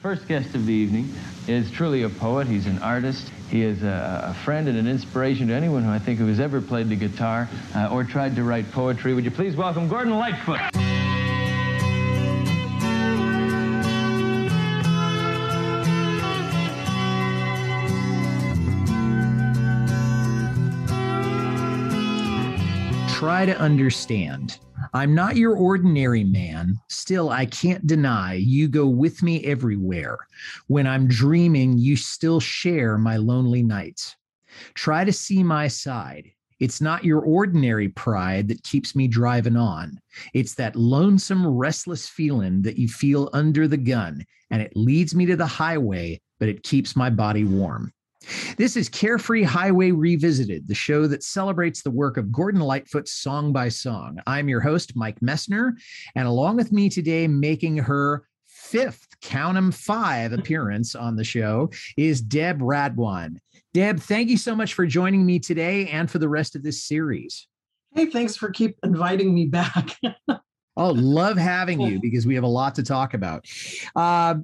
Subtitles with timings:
[0.00, 1.12] First guest of the evening
[1.46, 2.46] is truly a poet.
[2.46, 3.30] He's an artist.
[3.50, 6.40] He is a, a friend and an inspiration to anyone who I think who has
[6.40, 9.12] ever played the guitar uh, or tried to write poetry.
[9.12, 10.60] Would you please welcome Gordon Lightfoot?
[23.20, 24.58] try to understand.
[24.92, 26.80] I'm not your ordinary man.
[26.88, 30.18] Still, I can't deny you go with me everywhere.
[30.66, 34.16] When I'm dreaming, you still share my lonely nights.
[34.74, 36.32] Try to see my side.
[36.58, 39.98] It's not your ordinary pride that keeps me driving on.
[40.34, 45.24] It's that lonesome, restless feeling that you feel under the gun, and it leads me
[45.26, 47.92] to the highway, but it keeps my body warm.
[48.56, 53.52] This is Carefree Highway Revisited, the show that celebrates the work of Gordon Lightfoot song
[53.52, 54.18] by song.
[54.26, 55.72] I'm your host, Mike Messner,
[56.14, 61.70] and along with me today, making her fifth, count 'em five appearance on the show,
[61.96, 63.38] is Deb Radwan.
[63.72, 66.82] Deb, thank you so much for joining me today and for the rest of this
[66.84, 67.46] series.
[67.94, 69.96] Hey, thanks for keep inviting me back.
[70.76, 73.46] oh, love having you because we have a lot to talk about.
[73.96, 74.36] Uh,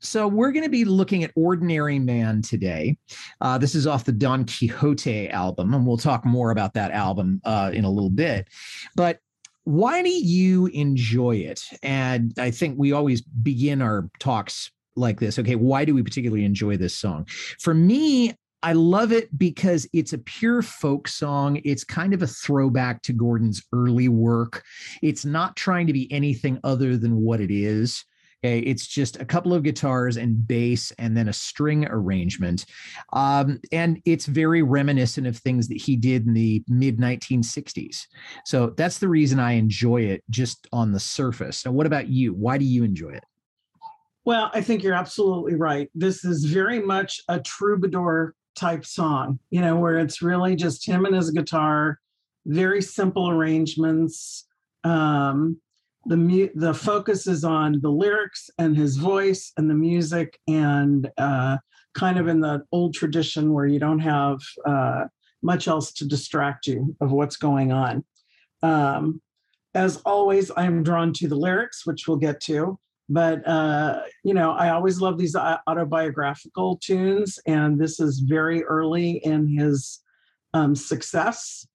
[0.00, 2.96] so we're going to be looking at Ordinary Man today.
[3.40, 7.40] Uh, this is off the Don Quixote album, and we'll talk more about that album
[7.44, 8.48] uh, in a little bit.
[8.96, 9.18] But
[9.64, 11.62] why do you enjoy it?
[11.82, 15.38] And I think we always begin our talks like this.
[15.38, 17.26] Okay, why do we particularly enjoy this song?
[17.58, 21.60] For me, I love it because it's a pure folk song.
[21.64, 24.64] It's kind of a throwback to Gordon's early work.
[25.02, 28.04] It's not trying to be anything other than what it is.
[28.42, 32.64] Okay, it's just a couple of guitars and bass and then a string arrangement.
[33.12, 38.06] Um, and it's very reminiscent of things that he did in the mid 1960s.
[38.46, 41.66] So that's the reason I enjoy it just on the surface.
[41.66, 42.32] Now, what about you?
[42.32, 43.24] Why do you enjoy it?
[44.24, 45.90] Well, I think you're absolutely right.
[45.94, 51.04] This is very much a troubadour type song, you know, where it's really just him
[51.04, 51.98] and his guitar,
[52.46, 54.46] very simple arrangements.
[54.82, 55.60] Um,
[56.06, 61.10] the mu- the focus is on the lyrics and his voice and the music and
[61.18, 61.58] uh,
[61.94, 65.04] kind of in the old tradition where you don't have uh,
[65.42, 68.04] much else to distract you of what's going on.
[68.62, 69.20] Um,
[69.74, 72.78] as always, I am drawn to the lyrics, which we'll get to.
[73.08, 79.20] But uh, you know, I always love these autobiographical tunes, and this is very early
[79.24, 80.00] in his
[80.54, 81.66] um, success.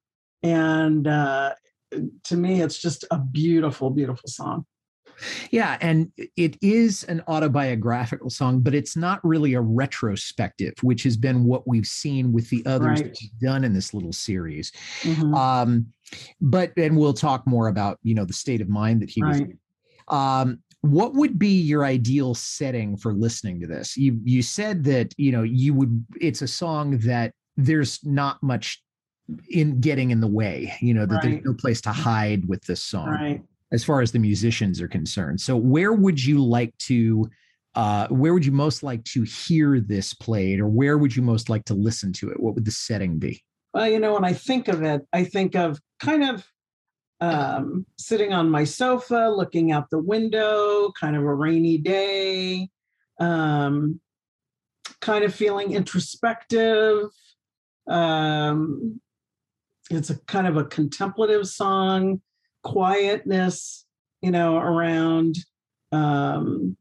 [0.44, 1.53] And uh,
[2.23, 4.66] to me, it's just a beautiful, beautiful song.
[5.51, 11.16] Yeah, and it is an autobiographical song, but it's not really a retrospective, which has
[11.18, 13.18] been what we've seen with the others right.
[13.41, 14.72] done in this little series.
[15.01, 15.34] Mm-hmm.
[15.34, 15.88] Um,
[16.41, 19.29] but and we'll talk more about you know the state of mind that he right.
[19.29, 19.40] was.
[19.41, 19.59] In.
[20.07, 23.97] Um, what would be your ideal setting for listening to this?
[23.97, 26.06] You you said that you know you would.
[26.19, 28.81] It's a song that there's not much
[29.50, 31.24] in getting in the way you know that right.
[31.24, 33.41] there's no place to hide with this song right.
[33.72, 37.30] as far as the musicians are concerned so where would you like to
[37.74, 41.50] uh, where would you most like to hear this played or where would you most
[41.50, 43.44] like to listen to it what would the setting be
[43.74, 46.46] well you know when i think of it i think of kind of
[47.22, 52.69] um, sitting on my sofa looking out the window kind of a rainy day
[53.19, 54.00] um,
[55.00, 57.08] kind of feeling introspective
[57.88, 59.00] um,
[59.90, 62.22] it's a kind of a contemplative song,
[62.63, 63.85] quietness,
[64.22, 65.35] you know, around
[65.91, 66.76] um,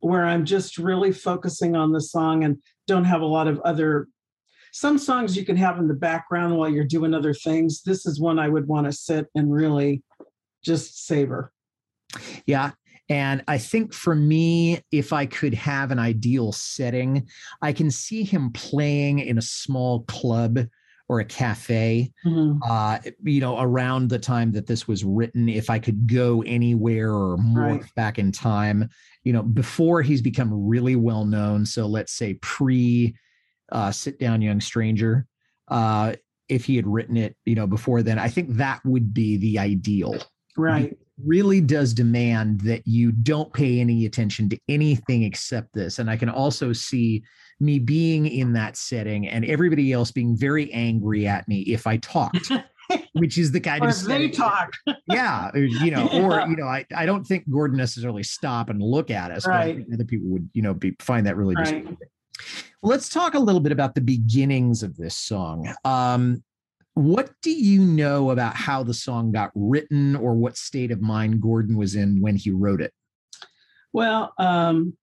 [0.00, 4.08] where I'm just really focusing on the song and don't have a lot of other.
[4.72, 7.82] Some songs you can have in the background while you're doing other things.
[7.82, 10.02] This is one I would want to sit and really
[10.64, 11.52] just savor.
[12.46, 12.72] Yeah.
[13.08, 17.26] And I think for me, if I could have an ideal setting,
[17.60, 20.60] I can see him playing in a small club
[21.10, 22.12] or a cafe.
[22.24, 22.62] Mm-hmm.
[22.62, 27.10] Uh, you know, around the time that this was written, if I could go anywhere
[27.10, 27.94] or morph right.
[27.96, 28.88] back in time,
[29.24, 31.66] you know, before he's become really well known.
[31.66, 33.16] So let's say pre
[33.72, 35.26] uh, Sit Down Young Stranger.
[35.66, 36.14] Uh,
[36.48, 39.58] if he had written it, you know, before then, I think that would be the
[39.58, 40.16] ideal.
[40.56, 40.96] Right.
[41.24, 45.98] really does demand that you don't pay any attention to anything except this.
[45.98, 47.24] And I can also see
[47.60, 51.98] me being in that setting and everybody else being very angry at me if I
[51.98, 52.50] talked.
[53.12, 54.72] which is the kind or of they talk.
[55.06, 59.10] yeah, you know, or you know, I, I don't think Gordon necessarily stop and look
[59.10, 59.86] at us, right.
[59.88, 61.86] but other people would, you know, be find that really right.
[62.82, 65.72] Let's talk a little bit about the beginnings of this song.
[65.84, 66.42] Um,
[66.94, 71.40] what do you know about how the song got written or what state of mind
[71.40, 72.92] Gordon was in when he wrote it?
[73.92, 74.96] Well, um,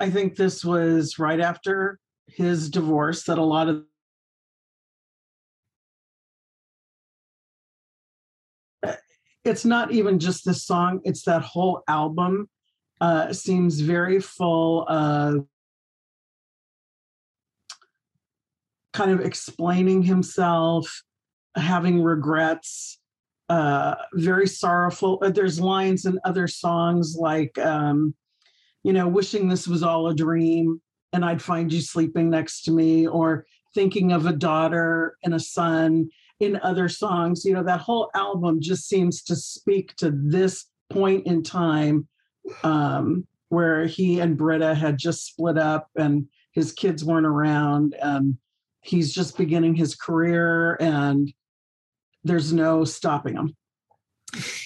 [0.00, 3.84] I think this was right after his divorce that a lot of
[9.44, 12.48] it's not even just this song it's that whole album
[13.00, 15.46] uh, seems very full of
[18.92, 21.02] kind of explaining himself
[21.56, 23.00] having regrets
[23.48, 28.14] uh, very sorrowful uh, there's lines in other songs like um,
[28.88, 30.80] you know wishing this was all a dream
[31.12, 33.44] and i'd find you sleeping next to me or
[33.74, 36.08] thinking of a daughter and a son
[36.40, 37.44] in other songs.
[37.44, 42.08] You know, that whole album just seems to speak to this point in time
[42.62, 48.36] um, where he and Britta had just split up and his kids weren't around and
[48.82, 51.32] he's just beginning his career and
[52.24, 53.56] there's no stopping him.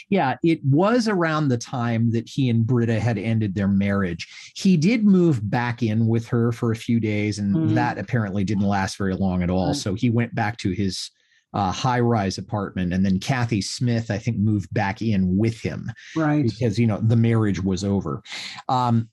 [0.09, 4.26] Yeah, it was around the time that he and Britta had ended their marriage.
[4.56, 7.75] He did move back in with her for a few days, and mm.
[7.75, 9.69] that apparently didn't last very long at all.
[9.69, 9.76] Right.
[9.76, 11.11] So he went back to his
[11.55, 12.93] uh, high rise apartment.
[12.93, 15.93] And then Cathy Smith, I think, moved back in with him.
[16.17, 16.43] Right.
[16.43, 18.23] Because, you know, the marriage was over.
[18.69, 19.08] Um,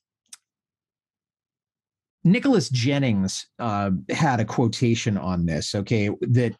[2.23, 6.55] Nicholas Jennings uh, had a quotation on this, okay, that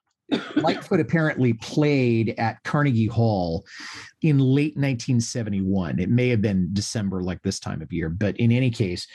[0.55, 3.65] Lightfoot apparently played at Carnegie Hall
[4.21, 5.99] in late 1971.
[5.99, 9.07] It may have been December, like this time of year, but in any case,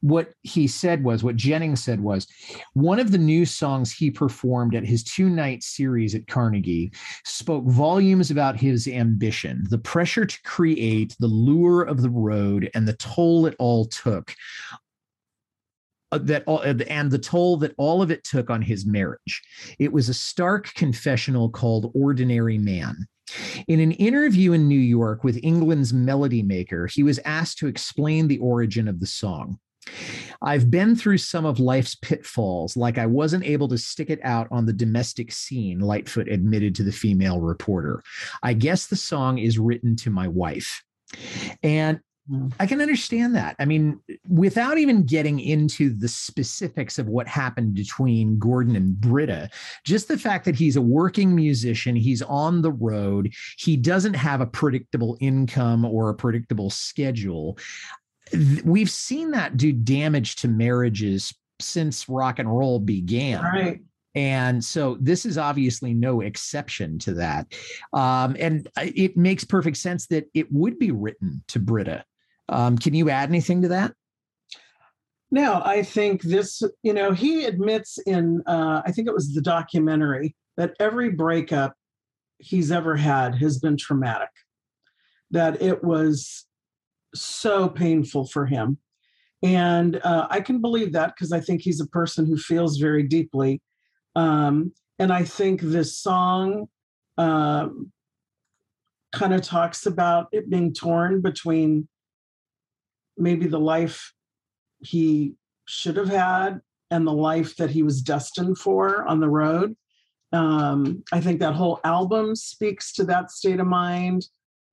[0.00, 2.26] what he said was what Jennings said was
[2.74, 6.92] one of the new songs he performed at his two night series at Carnegie
[7.24, 12.86] spoke volumes about his ambition, the pressure to create, the lure of the road, and
[12.86, 14.34] the toll it all took
[16.18, 19.42] that all, uh, and the toll that all of it took on his marriage.
[19.78, 23.06] It was a stark confessional called Ordinary Man.
[23.66, 28.28] In an interview in New York with England's Melody Maker, he was asked to explain
[28.28, 29.58] the origin of the song.
[30.42, 34.48] I've been through some of life's pitfalls, like I wasn't able to stick it out
[34.50, 38.02] on the domestic scene, Lightfoot admitted to the female reporter.
[38.42, 40.82] I guess the song is written to my wife.
[41.62, 42.00] And.
[42.60, 43.56] I can understand that.
[43.58, 43.98] I mean,
[44.28, 49.50] without even getting into the specifics of what happened between Gordon and Britta,
[49.84, 54.40] just the fact that he's a working musician, he's on the road, he doesn't have
[54.40, 57.58] a predictable income or a predictable schedule.
[58.64, 63.42] We've seen that do damage to marriages since rock and roll began.
[63.42, 63.80] Right.
[64.14, 67.52] And so this is obviously no exception to that.
[67.92, 72.04] Um, and it makes perfect sense that it would be written to Britta
[72.48, 73.92] um, can you add anything to that?
[75.30, 79.40] No, I think this, you know, he admits in, uh, I think it was the
[79.40, 81.74] documentary, that every breakup
[82.38, 84.28] he's ever had has been traumatic,
[85.30, 86.46] that it was
[87.14, 88.76] so painful for him.
[89.42, 93.02] And uh, I can believe that because I think he's a person who feels very
[93.02, 93.62] deeply.
[94.14, 96.66] Um, and I think this song
[97.16, 97.90] um,
[99.12, 101.88] kind of talks about it being torn between
[103.16, 104.12] maybe the life
[104.78, 105.34] he
[105.66, 109.76] should have had and the life that he was destined for on the road.
[110.32, 114.26] Um, I think that whole album speaks to that state of mind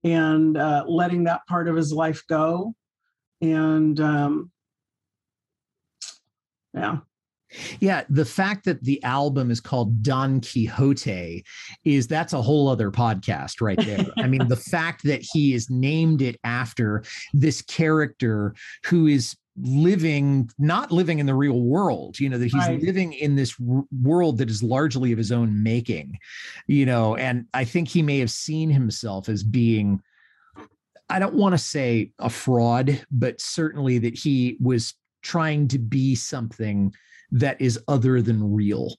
[0.04, 2.74] and uh, letting that part of his life go.
[3.42, 4.52] And um,
[6.74, 6.98] yeah.
[7.80, 11.44] Yeah, the fact that the album is called Don Quixote
[11.84, 14.06] is that's a whole other podcast right there.
[14.18, 17.04] I mean, the fact that he is named it after
[17.34, 18.54] this character
[18.86, 22.82] who is living not living in the real world you know that he's right.
[22.82, 26.18] living in this r- world that is largely of his own making
[26.68, 30.02] you know and i think he may have seen himself as being
[31.10, 36.16] i don't want to say a fraud but certainly that he was trying to be
[36.16, 36.94] something
[37.32, 38.96] that is other than real?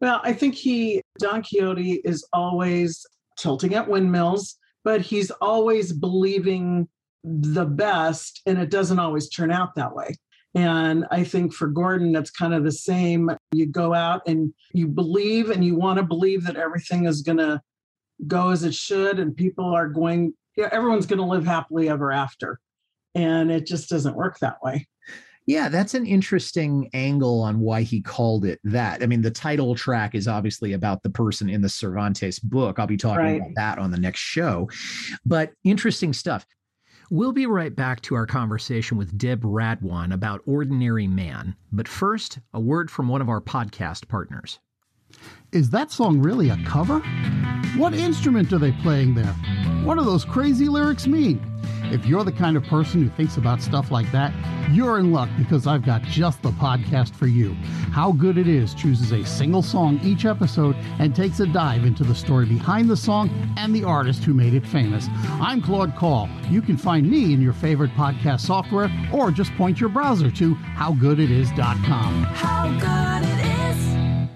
[0.00, 3.04] Well, I think he, Don Quixote, is always
[3.38, 6.88] tilting at windmills, but he's always believing
[7.24, 10.14] the best, and it doesn't always turn out that way.
[10.54, 13.30] And I think for Gordon, that's kind of the same.
[13.52, 17.38] You go out and you believe and you want to believe that everything is going
[17.38, 17.60] to
[18.26, 22.10] go as it should and people are going yeah, everyone's going to live happily ever
[22.10, 22.58] after
[23.14, 24.86] and it just doesn't work that way
[25.46, 29.02] yeah, that's an interesting angle on why he called it that.
[29.02, 32.78] I mean, the title track is obviously about the person in the Cervantes book.
[32.78, 33.40] I'll be talking right.
[33.40, 34.68] about that on the next show.
[35.24, 36.44] But interesting stuff.
[37.08, 41.54] We'll be right back to our conversation with Deb Radwan about Ordinary Man.
[41.70, 44.58] But first, a word from one of our podcast partners.
[45.52, 46.98] Is that song really a cover?
[47.76, 49.32] What instrument are they playing there?
[49.84, 51.40] What do those crazy lyrics mean?
[51.92, 54.32] If you're the kind of person who thinks about stuff like that,
[54.72, 57.54] you're in luck because I've got just the podcast for you.
[57.92, 62.02] How Good It Is chooses a single song each episode and takes a dive into
[62.02, 65.06] the story behind the song and the artist who made it famous.
[65.40, 66.28] I'm Claude Call.
[66.50, 70.54] You can find me in your favorite podcast software or just point your browser to
[70.54, 72.24] howgooditis.com.
[72.24, 74.28] How good it is.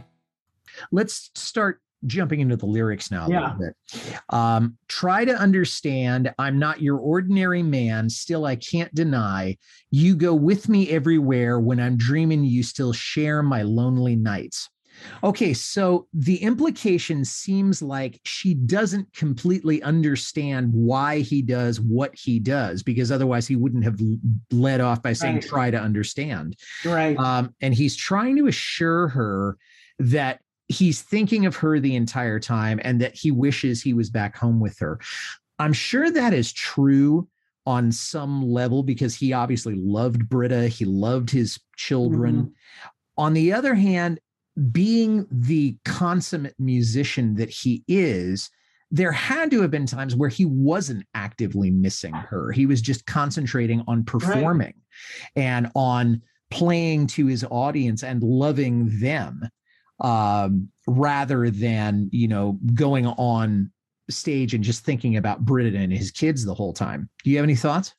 [0.93, 3.41] Let's start jumping into the lyrics now a yeah.
[3.41, 4.15] little bit.
[4.31, 8.09] Um, try to understand I'm not your ordinary man.
[8.09, 9.57] Still, I can't deny
[9.91, 11.61] you go with me everywhere.
[11.61, 14.69] When I'm dreaming, you still share my lonely nights.
[15.25, 22.39] Okay, so the implication seems like she doesn't completely understand why he does what he
[22.39, 23.99] does, because otherwise he wouldn't have
[24.51, 25.45] led off by saying, right.
[25.45, 26.57] try to understand.
[26.85, 27.17] Right.
[27.19, 29.57] Um, and he's trying to assure her
[30.01, 30.41] that
[30.71, 34.61] he's thinking of her the entire time and that he wishes he was back home
[34.61, 35.01] with her.
[35.59, 37.29] I'm sure that is true
[37.67, 42.37] on some level because he obviously loved Britta, he loved his children.
[42.37, 42.89] Mm-hmm.
[43.19, 44.21] On the other hand,
[44.71, 48.49] being the consummate musician that he is,
[48.91, 52.53] there had to have been times where he wasn't actively missing her.
[52.53, 54.75] He was just concentrating on performing right.
[55.37, 59.49] and on playing to his audience and loving them
[60.01, 63.71] um, rather than you know going on
[64.09, 67.09] stage and just thinking about Britta and his kids the whole time.
[67.23, 67.95] Do you have any thoughts?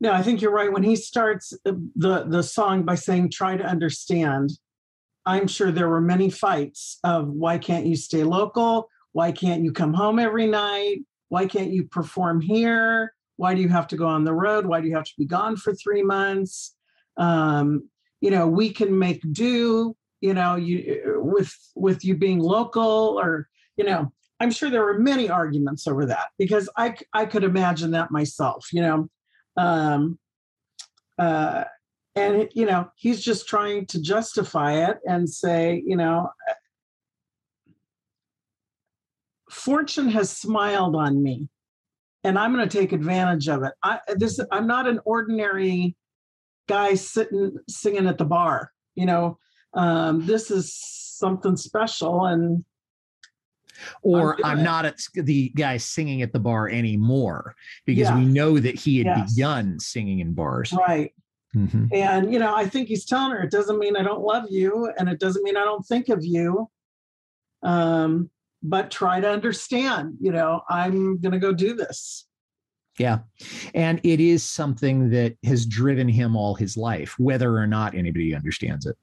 [0.00, 0.72] No, I think you're right.
[0.72, 4.50] When he starts the the song by saying "Try to understand,"
[5.24, 8.88] I'm sure there were many fights of why can't you stay local?
[9.12, 10.98] Why can't you come home every night?
[11.28, 13.14] Why can't you perform here?
[13.36, 14.66] Why do you have to go on the road?
[14.66, 16.74] Why do you have to be gone for three months?
[17.16, 17.88] Um,
[18.20, 23.48] you know, we can make do you know you with with you being local or
[23.76, 27.90] you know i'm sure there were many arguments over that because i i could imagine
[27.92, 29.08] that myself you know.
[29.56, 30.18] Um
[31.18, 31.64] uh
[32.14, 36.28] and you know he's just trying to justify it and say you know
[39.50, 41.48] fortune has smiled on me
[42.24, 43.72] and i'm going to take advantage of it.
[43.82, 45.96] I this i'm not an ordinary
[46.68, 49.38] guy sitting singing at the bar you know
[49.76, 52.64] um, this is something special and
[54.02, 57.54] or I'm, I'm not at the guy singing at the bar anymore
[57.84, 58.16] because yeah.
[58.16, 59.34] we know that he had yes.
[59.34, 60.72] begun singing in bars.
[60.72, 61.12] Right.
[61.54, 61.86] Mm-hmm.
[61.92, 64.90] And, you know, I think he's telling her it doesn't mean I don't love you
[64.98, 66.70] and it doesn't mean I don't think of you.
[67.62, 68.30] Um,
[68.62, 72.25] but try to understand, you know, I'm going to go do this.
[72.98, 73.18] Yeah.
[73.74, 78.34] And it is something that has driven him all his life, whether or not anybody
[78.34, 78.96] understands it.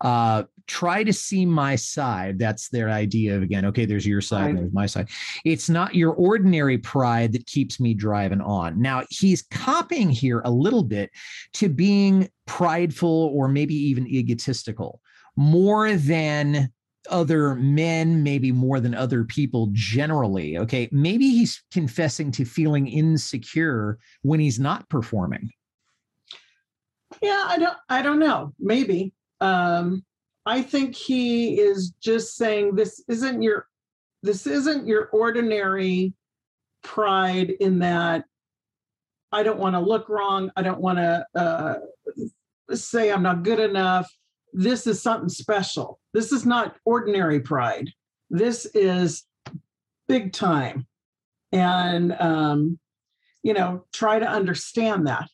[0.00, 2.38] Uh, try to see my side.
[2.38, 4.56] That's their idea of again, okay, there's your side, right.
[4.56, 5.08] there's my side.
[5.44, 8.80] It's not your ordinary pride that keeps me driving on.
[8.80, 11.10] Now, he's copying here a little bit
[11.54, 15.00] to being prideful or maybe even egotistical
[15.36, 16.72] more than
[17.10, 20.58] other men, maybe more than other people generally.
[20.58, 20.88] Okay.
[20.92, 25.50] Maybe he's confessing to feeling insecure when he's not performing.
[27.22, 28.52] Yeah, I don't I don't know.
[28.58, 29.12] Maybe.
[29.40, 30.04] Um
[30.44, 33.66] I think he is just saying this isn't your
[34.22, 36.14] this isn't your ordinary
[36.82, 38.24] pride in that
[39.32, 40.50] I don't want to look wrong.
[40.56, 41.74] I don't want to uh,
[42.72, 44.10] say I'm not good enough
[44.56, 46.00] this is something special.
[46.14, 47.90] This is not ordinary pride.
[48.30, 49.24] This is
[50.08, 50.86] big time.
[51.52, 52.78] And, um,
[53.42, 55.28] you know, try to understand that,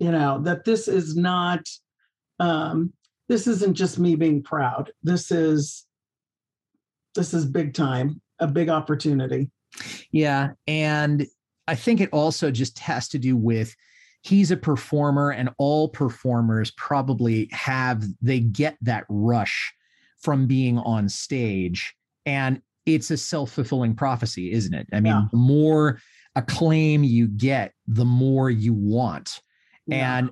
[0.00, 1.60] you know, that this is not,
[2.40, 2.92] um,
[3.28, 4.90] this isn't just me being proud.
[5.02, 5.86] This is,
[7.14, 9.48] this is big time, a big opportunity.
[10.10, 10.50] Yeah.
[10.66, 11.24] And
[11.68, 13.74] I think it also just has to do with
[14.22, 19.72] he's a performer and all performers probably have they get that rush
[20.18, 21.94] from being on stage
[22.24, 25.24] and it's a self-fulfilling prophecy isn't it i mean yeah.
[25.30, 26.00] the more
[26.34, 29.40] acclaim you get the more you want
[29.86, 30.18] yeah.
[30.18, 30.30] and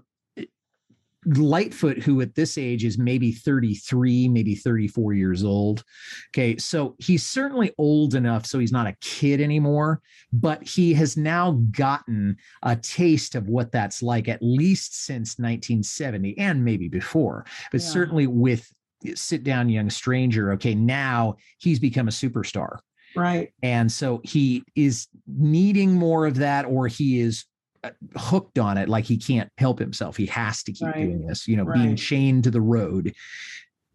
[1.26, 5.84] Lightfoot, who at this age is maybe 33, maybe 34 years old.
[6.30, 6.56] Okay.
[6.56, 10.00] So he's certainly old enough so he's not a kid anymore,
[10.32, 16.38] but he has now gotten a taste of what that's like, at least since 1970
[16.38, 17.86] and maybe before, but yeah.
[17.86, 18.70] certainly with
[19.14, 20.52] Sit Down Young Stranger.
[20.52, 20.74] Okay.
[20.74, 22.78] Now he's become a superstar.
[23.16, 23.52] Right.
[23.62, 27.44] And so he is needing more of that, or he is
[27.84, 31.04] Uh, hooked on it like he can't help himself he has to keep right.
[31.04, 31.82] doing this you know right.
[31.82, 33.12] being chained to the road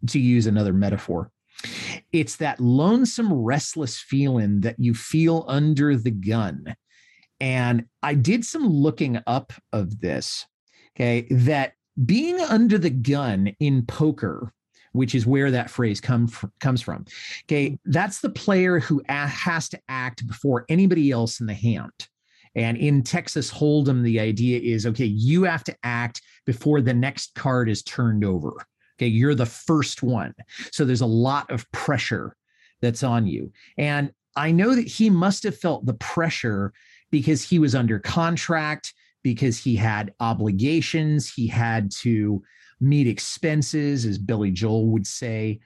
[0.06, 1.32] to use another metaphor
[2.12, 6.72] it's that lonesome restless feeling that you feel under the gun
[7.40, 10.46] and i did some looking up of this
[10.94, 11.72] okay that
[12.06, 14.52] being under the gun in poker
[14.92, 17.04] which is where that phrase come from, comes from
[17.44, 21.90] okay that's the player who a- has to act before anybody else in the hand
[22.54, 27.34] and in Texas Hold'em, the idea is okay, you have to act before the next
[27.34, 28.52] card is turned over.
[28.98, 30.34] Okay, you're the first one.
[30.72, 32.36] So there's a lot of pressure
[32.82, 33.52] that's on you.
[33.78, 36.72] And I know that he must have felt the pressure
[37.10, 38.92] because he was under contract,
[39.22, 42.42] because he had obligations, he had to
[42.80, 45.60] meet expenses, as Billy Joel would say.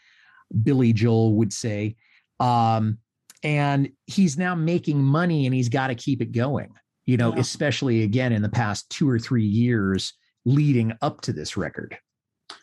[0.63, 1.97] Billy Joel would say.
[2.41, 2.99] Um,
[3.45, 6.73] and he's now making money and he's got to keep it going
[7.05, 7.41] you know yeah.
[7.41, 10.15] especially again in the past two or three years
[10.47, 11.97] leading up to this record.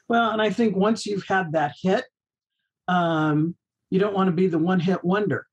[0.07, 2.05] Well and i think once you've had that hit
[2.88, 3.55] um,
[3.89, 5.45] you don't want to be the one hit wonder.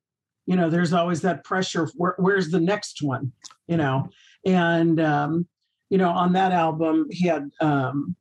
[0.47, 3.33] You know there's always that pressure where, where's the next one
[3.69, 4.09] you know?
[4.45, 5.47] And um,
[5.91, 8.17] you know on that album he had um,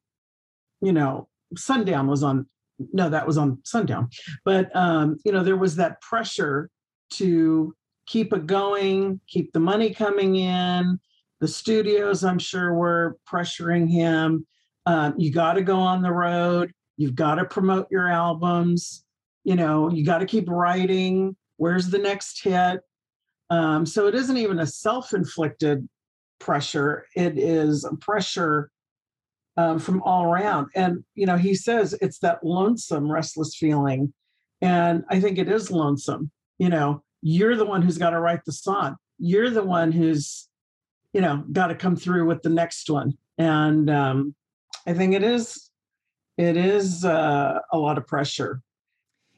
[0.82, 2.48] you know sundown was on
[2.94, 4.10] no that was on sundown.
[4.46, 6.70] But um, you know there was that pressure
[7.12, 7.74] to
[8.06, 11.00] keep it going, keep the money coming in.
[11.40, 14.46] The studios, I'm sure, were pressuring him.
[14.86, 16.72] Um, you got to go on the road.
[16.96, 19.04] You've got to promote your albums.
[19.44, 21.36] You know, you got to keep writing.
[21.58, 22.82] Where's the next hit?
[23.50, 25.88] Um, so it isn't even a self inflicted
[26.40, 28.70] pressure, it is a pressure
[29.58, 30.68] um, from all around.
[30.76, 34.14] And, you know, he says it's that lonesome, restless feeling.
[34.62, 38.44] And I think it is lonesome, you know, you're the one who's got to write
[38.46, 40.48] the song you're the one who's
[41.14, 44.36] you know got to come through with the next one and um,
[44.86, 45.70] i think it is
[46.38, 48.62] it is uh, a lot of pressure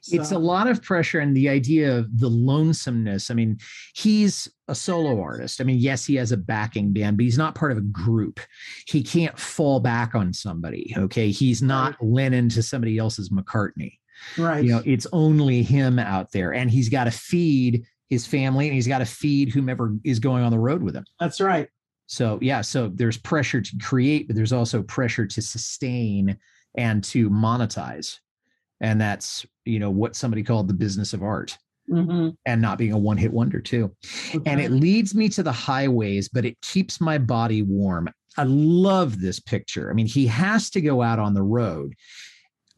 [0.02, 0.16] so.
[0.16, 3.30] It's a lot of pressure and the idea of the lonesomeness.
[3.30, 3.60] I mean,
[3.94, 5.60] he's a solo artist.
[5.60, 8.40] I mean, yes, he has a backing band, but he's not part of a group.
[8.88, 10.94] He can't fall back on somebody.
[10.98, 11.32] Okay.
[11.32, 12.02] He's not.
[12.02, 13.98] Lennon to somebody else's McCartney.
[14.38, 14.64] Right.
[14.64, 18.74] You know, it's only him out there, and he's got to feed his family, and
[18.74, 21.06] he's got to feed whomever is going on the road with him.
[21.20, 21.68] That's right.
[22.08, 26.38] So yeah, so there's pressure to create, but there's also pressure to sustain
[26.76, 28.18] and to monetize,
[28.82, 31.58] and that's you know what somebody called the business of art.
[31.92, 32.30] Mm-hmm.
[32.46, 33.92] and not being a one hit wonder, too.
[34.36, 34.52] Okay.
[34.52, 38.12] And it leads me to the highways, but it keeps my body warm.
[38.38, 39.90] I love this picture.
[39.90, 41.96] I mean, he has to go out on the road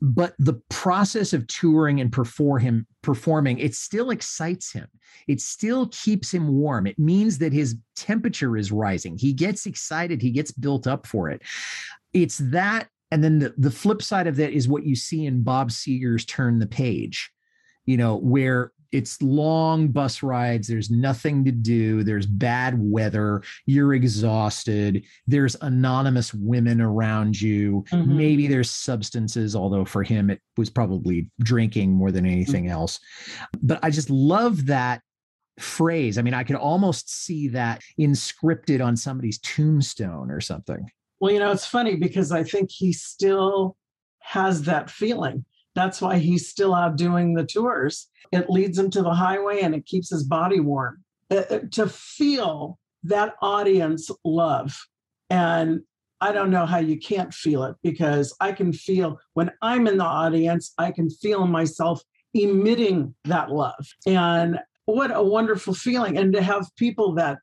[0.02, 4.88] but the process of touring and perform him performing it still excites him.
[5.28, 6.88] It still keeps him warm.
[6.88, 9.18] It means that his temperature is rising.
[9.18, 10.22] He gets excited.
[10.22, 11.42] He gets built up for it.
[12.14, 15.44] It's that and then the, the flip side of that is what you see in
[15.44, 17.30] bob seger's turn the page
[17.86, 20.68] you know where it's long bus rides.
[20.68, 22.04] There's nothing to do.
[22.04, 23.42] There's bad weather.
[23.66, 25.06] You're exhausted.
[25.28, 27.84] There's anonymous women around you.
[27.92, 28.18] Mm-hmm.
[28.18, 32.74] maybe there's substances although for him it was probably drinking more than anything mm-hmm.
[32.74, 33.00] else.
[33.62, 35.02] But i just love that
[35.60, 36.18] phrase.
[36.18, 40.90] I mean i could almost see that inscripted on somebody's tombstone or something.
[41.20, 43.78] Well you know it's funny because i think he still
[44.20, 48.08] has that feeling that's why he's still out doing the tours.
[48.32, 51.04] It leads him to the highway and it keeps his body warm.
[51.30, 54.78] Uh, uh, to feel that audience love.
[55.30, 55.82] And
[56.20, 59.98] I don't know how you can't feel it because I can feel when I'm in
[59.98, 62.02] the audience, I can feel myself
[62.34, 63.88] emitting that love.
[64.06, 66.18] And what a wonderful feeling.
[66.18, 67.40] And to have people that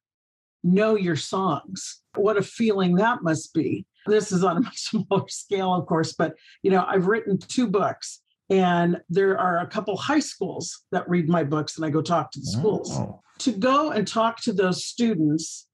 [0.62, 5.28] know your songs, what a feeling that must be this is on a much smaller
[5.28, 9.96] scale, of course, but you know, I've written two books and there are a couple
[9.96, 12.90] high schools that read my books and I go talk to the schools.
[12.92, 13.20] Oh.
[13.40, 15.66] To go and talk to those students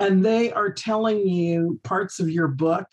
[0.00, 2.86] and they are telling you parts of your book,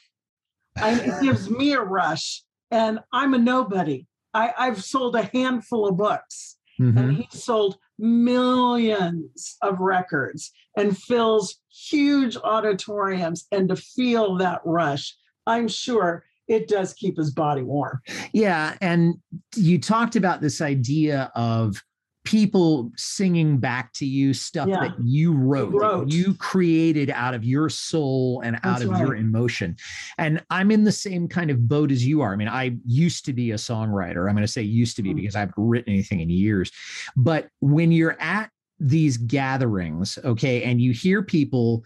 [0.77, 4.05] I, it gives me a rush and I'm a nobody.
[4.33, 6.97] I, I've sold a handful of books mm-hmm.
[6.97, 15.15] and he sold millions of records and fills huge auditoriums and to feel that rush
[15.47, 18.01] i'm sure it does keep his body warm.
[18.33, 18.75] Yeah.
[18.81, 19.15] And
[19.55, 21.81] you talked about this idea of
[22.23, 24.81] people singing back to you stuff Yeah.
[24.81, 29.15] that you wrote, that you created out of your soul and out That's of your
[29.15, 29.75] emotion.
[30.19, 32.31] And I'm in the same kind of boat as you are.
[32.31, 34.29] I mean, I used to be a songwriter.
[34.29, 35.15] I'm going to say used to be Mm.
[35.15, 36.71] because I haven't written anything in years.
[37.15, 41.83] But when you're at these gatherings, okay, and you hear people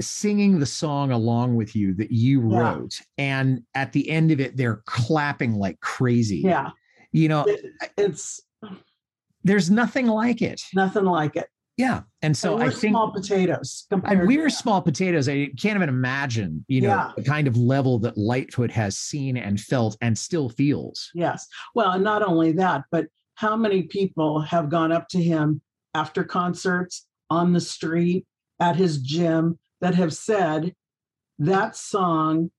[0.00, 2.58] singing the song along with you that you Yeah.
[2.58, 6.38] wrote, and at the end of it, they're clapping like crazy.
[6.44, 6.70] Yeah.
[7.12, 8.40] You know, It- it's
[9.44, 10.62] there's nothing like it.
[10.74, 11.48] nothing like it.
[11.78, 12.02] Yeah.
[12.20, 15.26] And so And I think small potatoes and compared we to were small potatoes.
[15.28, 17.12] I can't even imagine, you know, Yeah.
[17.16, 21.10] the kind of level that Lightfoot has seen and felt and still feels.
[21.14, 21.46] Yes.
[21.74, 25.62] Well, and not only that, but how many people have gone up to him
[25.94, 28.26] after concerts on the street,
[28.60, 30.74] at his gym, that have said,
[31.38, 32.50] that song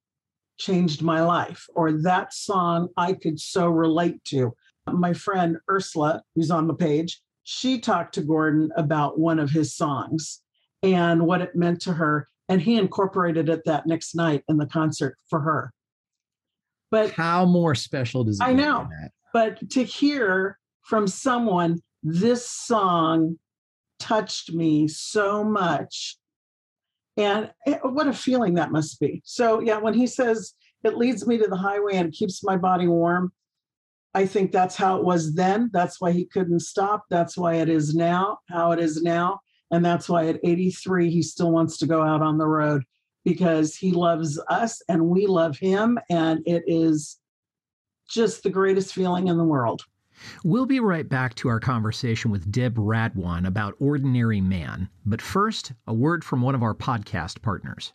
[0.57, 4.53] changed my life, or that song I could so relate to.
[4.91, 9.75] My friend Ursula, who's on the page, she talked to Gordon about one of his
[9.75, 10.41] songs
[10.81, 12.27] and what it meant to her.
[12.49, 15.71] And he incorporated it that next night in the concert for her.
[16.91, 18.87] But How more special does it I know.
[19.33, 23.39] but to hear from someone this song
[23.99, 26.17] touched me so much
[27.15, 31.25] and eh, what a feeling that must be so yeah when he says it leads
[31.25, 33.31] me to the highway and keeps my body warm
[34.13, 35.69] i think that's how it was then.
[35.73, 37.05] That's why he couldn't stop.
[37.09, 39.39] That's why it is now how it is now.
[39.71, 42.83] And that's why at 83 he still wants to go out on the road
[43.25, 45.97] because he loves us and we love him.
[46.09, 47.17] And it is
[48.07, 49.83] just the greatest feeling in the world.
[50.43, 54.89] We'll be right back to our conversation with Deb Radwan about Ordinary Man.
[55.05, 57.93] But first, a word from one of our podcast partners.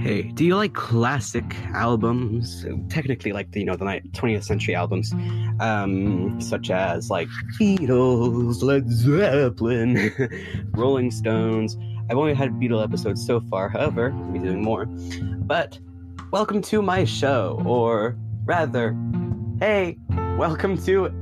[0.00, 2.64] Hey, do you like classic albums?
[2.88, 5.12] Technically, like the you know the 20th century albums,
[5.60, 7.28] um, such as like
[7.60, 10.10] Beatles, Led Zeppelin,
[10.70, 11.76] Rolling Stones.
[12.08, 13.68] I've only had Beatle episodes so far.
[13.68, 14.86] However, I'll be doing more.
[14.86, 15.78] But
[16.30, 18.96] welcome to my show, or rather,
[19.58, 19.98] hey,
[20.38, 21.12] welcome to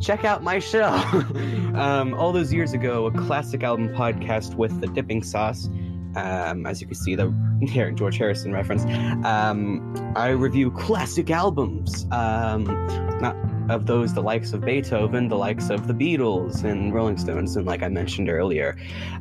[0.00, 0.84] check out my show.
[1.74, 5.68] um, all those years ago, a classic album podcast with the dipping sauce.
[6.14, 7.26] Um, as you can see, the
[7.62, 8.84] here George Harrison reference.
[9.24, 12.64] Um, I review classic albums, um,
[13.20, 13.36] not
[13.70, 17.66] of those the likes of Beethoven, the likes of the Beatles and Rolling Stones, and
[17.66, 18.76] like I mentioned earlier,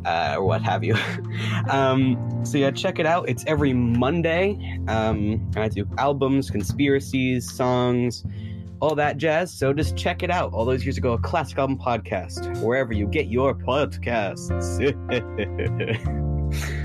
[0.05, 0.95] uh, or what have you.
[1.69, 3.27] um, so yeah, check it out.
[3.27, 4.79] It's every Monday.
[4.87, 8.23] Um, I do albums, conspiracies, songs.
[8.81, 9.51] All that jazz.
[9.51, 10.53] So just check it out.
[10.53, 14.51] All those years ago, a classic album podcast, wherever you get your podcasts.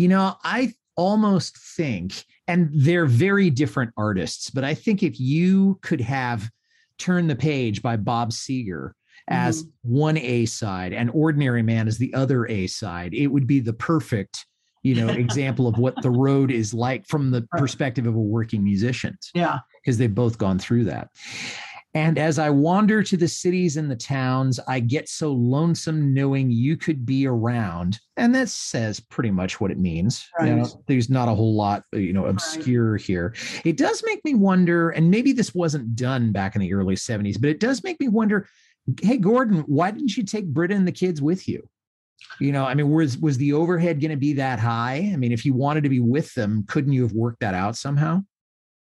[0.00, 5.78] You know, I almost think, and they're very different artists, but I think if you
[5.82, 6.48] could have
[6.96, 8.92] Turn the Page by Bob Seger
[9.28, 9.94] as mm-hmm.
[9.94, 13.74] one A side and Ordinary Man as the other A side, it would be the
[13.74, 14.46] perfect,
[14.82, 18.64] you know, example of what the road is like from the perspective of a working
[18.64, 19.58] musician, yeah.
[19.84, 21.10] Because they've both gone through that.
[21.94, 26.50] And as I wander to the cities and the towns, I get so lonesome knowing
[26.50, 27.98] you could be around.
[28.16, 30.28] And that says pretty much what it means.
[30.40, 33.34] You know, there's not a whole lot, uh, you know, obscure here.
[33.64, 37.40] It does make me wonder, and maybe this wasn't done back in the early 70s,
[37.40, 38.46] but it does make me wonder,
[39.02, 41.68] hey, Gordon, why didn't you take Britta and the kids with you?
[42.38, 45.10] You know, I mean, was was the overhead going to be that high?
[45.12, 47.76] I mean, if you wanted to be with them, couldn't you have worked that out
[47.76, 48.22] somehow?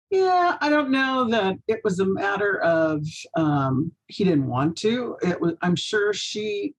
[0.09, 5.17] Yeah, I don't know that it was a matter of um, he didn't want to.
[5.21, 5.53] It was.
[5.61, 6.75] I'm sure she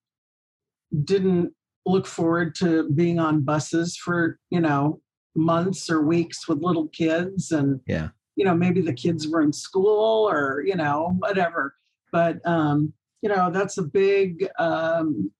[1.04, 1.52] didn't
[1.84, 5.00] look forward to being on buses for you know
[5.36, 8.08] months or weeks with little kids, and Yeah.
[8.36, 11.74] you know maybe the kids were in school or you know whatever.
[12.10, 15.30] But um, you know that's a big um,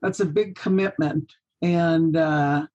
[0.00, 1.30] that's a big commitment,
[1.60, 2.66] and uh,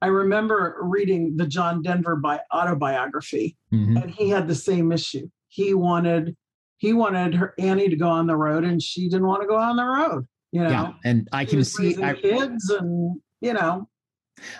[0.00, 4.00] I remember reading the John Denver bi- autobiography, Mhm.
[4.02, 5.28] and he had the same issue.
[5.48, 6.36] He wanted
[6.80, 9.56] he wanted her Annie to go on the road, and she didn't want to go
[9.56, 10.28] on the road.
[10.52, 11.86] You know, Yeah, and I She can see.
[11.88, 13.88] raising I, kids, and you know,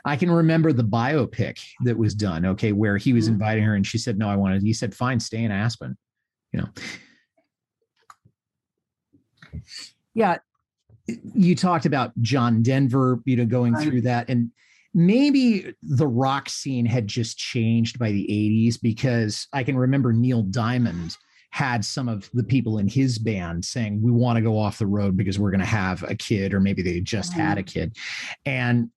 [0.04, 2.44] I can remember the biopic that was done.
[2.44, 3.34] Okay, where he was Mhm.
[3.34, 4.66] inviting her, and she said, "No, I wanted." To.
[4.66, 5.96] He said, "Fine, stay in Aspen."
[6.52, 6.68] You know.
[10.14, 10.38] Yeah,
[11.34, 13.86] you talked about John Denver, you know, going Right.
[13.88, 14.50] through that, and
[14.94, 20.42] maybe the rock scene had just changed by the '80s because I can remember Neil
[20.42, 21.16] Diamond
[21.50, 24.86] had some of the people in his band saying, We want to go off the
[24.86, 27.80] road because we're going to have a kid, or maybe they just had a mm-hmm.
[27.80, 27.96] kid.
[28.44, 28.90] And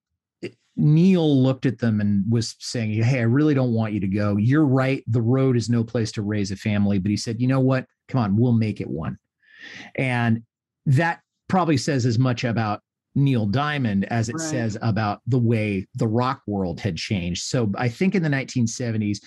[0.76, 4.38] Neil looked at them and was saying, Hey, I really don't want you to go.
[4.38, 5.04] You're right.
[5.08, 7.00] The road is no place to raise a family.
[7.00, 7.86] But he said, You know what?
[8.08, 9.18] Come on, we'll make it one.
[9.96, 10.44] And
[10.86, 12.82] that probably says as much about
[13.16, 14.50] Neil Diamond as it Right.
[14.50, 17.44] says about the way the rock world had changed.
[17.44, 19.20] So I think in the 1970s,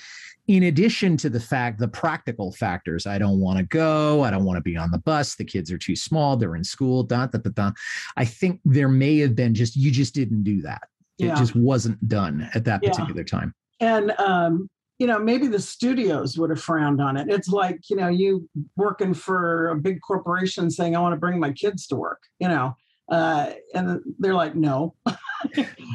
[0.47, 4.45] in addition to the fact, the practical factors, I don't want to go, I don't
[4.45, 7.27] want to be on the bus, the kids are too small, they're in school, da,
[7.27, 7.71] da, da, da.
[8.17, 10.83] I think there may have been just, you just didn't do that.
[11.19, 11.35] It Yeah.
[11.35, 12.91] just wasn't done at that Yeah.
[12.91, 13.55] particular time.
[13.81, 14.71] and um
[15.01, 18.49] you know maybe the studios would have frowned on it it's like you know you
[18.77, 22.47] working for a big corporation saying i want to bring my kids to work you
[22.47, 22.73] know
[23.09, 24.95] uh and they're like no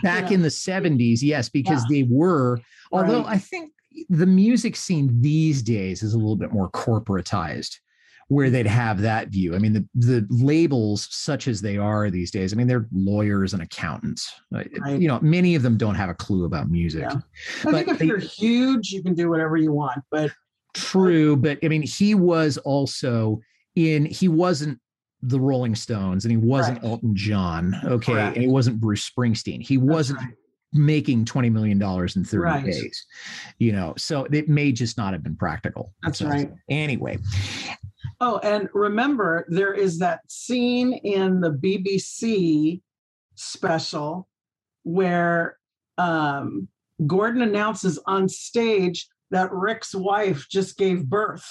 [0.04, 0.36] Back Yeah.
[0.36, 2.60] in the 70s, yes, because they were,
[2.91, 3.36] although Right.
[3.36, 3.72] I think
[4.10, 7.76] the music scene these days is a little bit more corporatized
[8.28, 9.56] where they'd have that view.
[9.56, 13.54] I mean, the, the labels, such as they are these days, I mean, they're lawyers
[13.56, 14.32] and accountants.
[14.52, 14.69] Right.
[14.86, 17.02] You know, many of them don't have a clue about music.
[17.10, 17.15] Yeah.
[17.65, 20.32] i think if they- you're huge you can do whatever you want but
[20.76, 23.41] True, but I mean, he was also
[23.76, 24.06] in.
[24.06, 24.80] He wasn't
[25.21, 26.91] the Rolling Stones, and he wasn't Correct.
[26.91, 27.75] Elton John.
[27.84, 28.36] Okay, Correct.
[28.36, 29.62] and he wasn't Bruce Springsteen.
[29.62, 30.34] He wasn't right.
[30.73, 32.65] making twenty million dollars in thirty Right.
[32.65, 33.05] days.
[33.58, 35.93] You know, so it may just not have been practical.
[36.03, 36.51] That's So, right.
[36.69, 37.17] Anyway,
[38.21, 42.82] oh and remember there is that scene in the bbc
[43.36, 44.27] special
[44.84, 45.58] where
[45.97, 46.67] um
[47.08, 51.45] gordon announces on stage that rick's wife just gave birth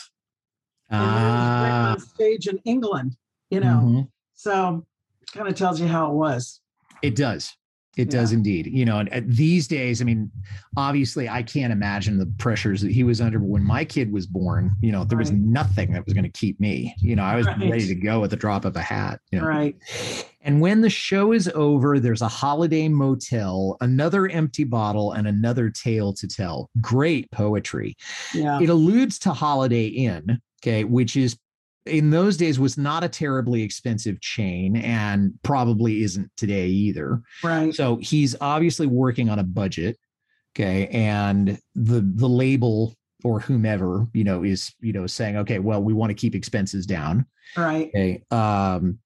[0.91, 3.15] and that Rick ah, on stage in England,
[3.51, 3.81] you know.
[3.85, 4.09] mhm.
[4.35, 4.87] So
[5.35, 6.61] kind of tells you how it was.
[7.03, 7.55] it does.
[7.97, 8.69] It does indeed.
[8.69, 10.31] You know, and uh, these days, I mean,
[10.77, 13.41] obviously, I can't imagine the pressures that he was under.
[13.41, 16.61] When my kid was born, you know, there was nothing that was going to keep
[16.61, 16.95] me.
[17.01, 17.69] You know, I was Right.
[17.69, 19.19] ready to go at the drop of a hat.
[19.33, 19.47] You know?
[19.49, 19.75] Right.
[20.43, 25.69] And when the show is over, there's a holiday motel, another empty bottle, and another
[25.69, 26.71] tale to tell.
[26.81, 27.97] Great poetry.
[28.33, 28.61] Yeah.
[28.61, 31.37] It alludes to Holiday Inn, okay, which is
[31.89, 37.21] in those days was not a terribly expensive chain and probably isn't today either.
[37.43, 37.75] Right.
[37.75, 39.99] So he's obviously working on a budget,
[40.55, 45.83] okay, and the the label or whomever, you know, is, you know, saying, okay, well,
[45.83, 47.27] we want to keep expenses down.
[47.57, 47.89] Right.
[47.89, 48.23] Okay.
[48.31, 48.99] Um,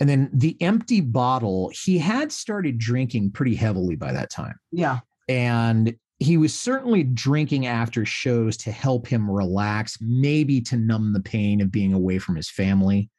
[0.00, 4.58] and then the empty bottle, he had started drinking pretty heavily by that time.
[4.72, 5.00] Yeah.
[5.28, 11.20] And he was certainly drinking after shows to help him relax, maybe to numb the
[11.20, 13.10] pain of being away from his family.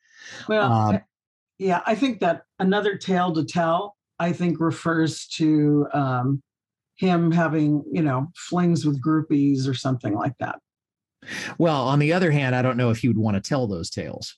[0.48, 1.04] Well, I-
[1.58, 6.42] yeah, I think that another tale to tell, I think refers to um
[6.98, 10.60] him having, you know, flings with groupies or something like that.
[11.58, 13.90] Well, on the other hand, I don't know if he would want to tell those
[13.90, 14.38] tales.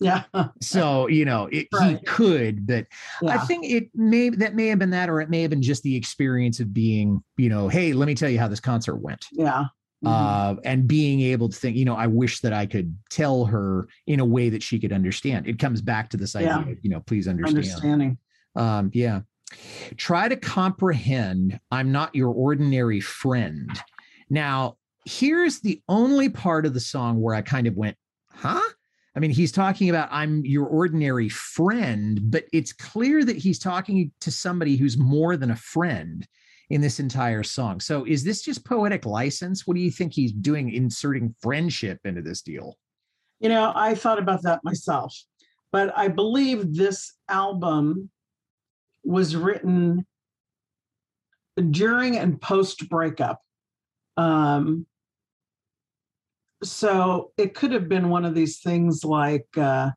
[0.00, 0.24] Yeah.
[0.60, 2.86] So, you know, it, he could, but
[3.28, 5.82] I think it may that may have been that, or it may have been just
[5.84, 9.26] the experience of being, you know, hey, let me tell you how this concert went.
[9.32, 9.64] Yeah.
[10.04, 10.08] Mhm.
[10.10, 13.86] uh, and being able to think, you know, I wish that I could tell her
[14.08, 15.46] in a way that she could understand.
[15.46, 16.72] It comes back to this idea, Yeah.
[16.72, 17.56] of, you know, please understand.
[17.56, 18.18] Understanding.
[18.56, 19.20] Um, yeah.
[19.96, 21.60] Try to comprehend.
[21.70, 23.70] I'm not your ordinary friend.
[24.28, 24.76] Now,
[25.06, 27.96] here's the only part of the song where I kind of went,
[28.32, 28.60] huh?
[29.14, 34.10] I mean, he's talking about I'm your ordinary friend, but it's clear that he's talking
[34.20, 36.26] to somebody who's more than a friend
[36.70, 37.80] in this entire song.
[37.80, 39.66] So is this just poetic license?
[39.66, 42.78] What do you think he's doing inserting friendship into this deal?
[43.40, 45.14] You know, I thought about that myself,
[45.70, 48.08] but I believe this album
[49.04, 50.06] was written
[51.70, 53.40] during and post breakup.
[54.16, 54.86] Um,
[56.62, 59.90] so it could have been one of these things like, uh,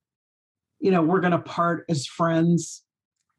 [0.80, 2.84] you know, we're going to part as friends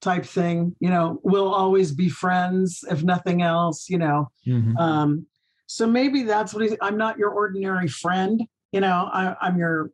[0.01, 0.75] type thing.
[0.81, 4.31] You know, we'll always be friends if nothing else, you know.
[4.79, 5.27] Um,
[5.67, 9.91] so maybe that's what he's, I'm not your ordinary friend, you know, I, I'm your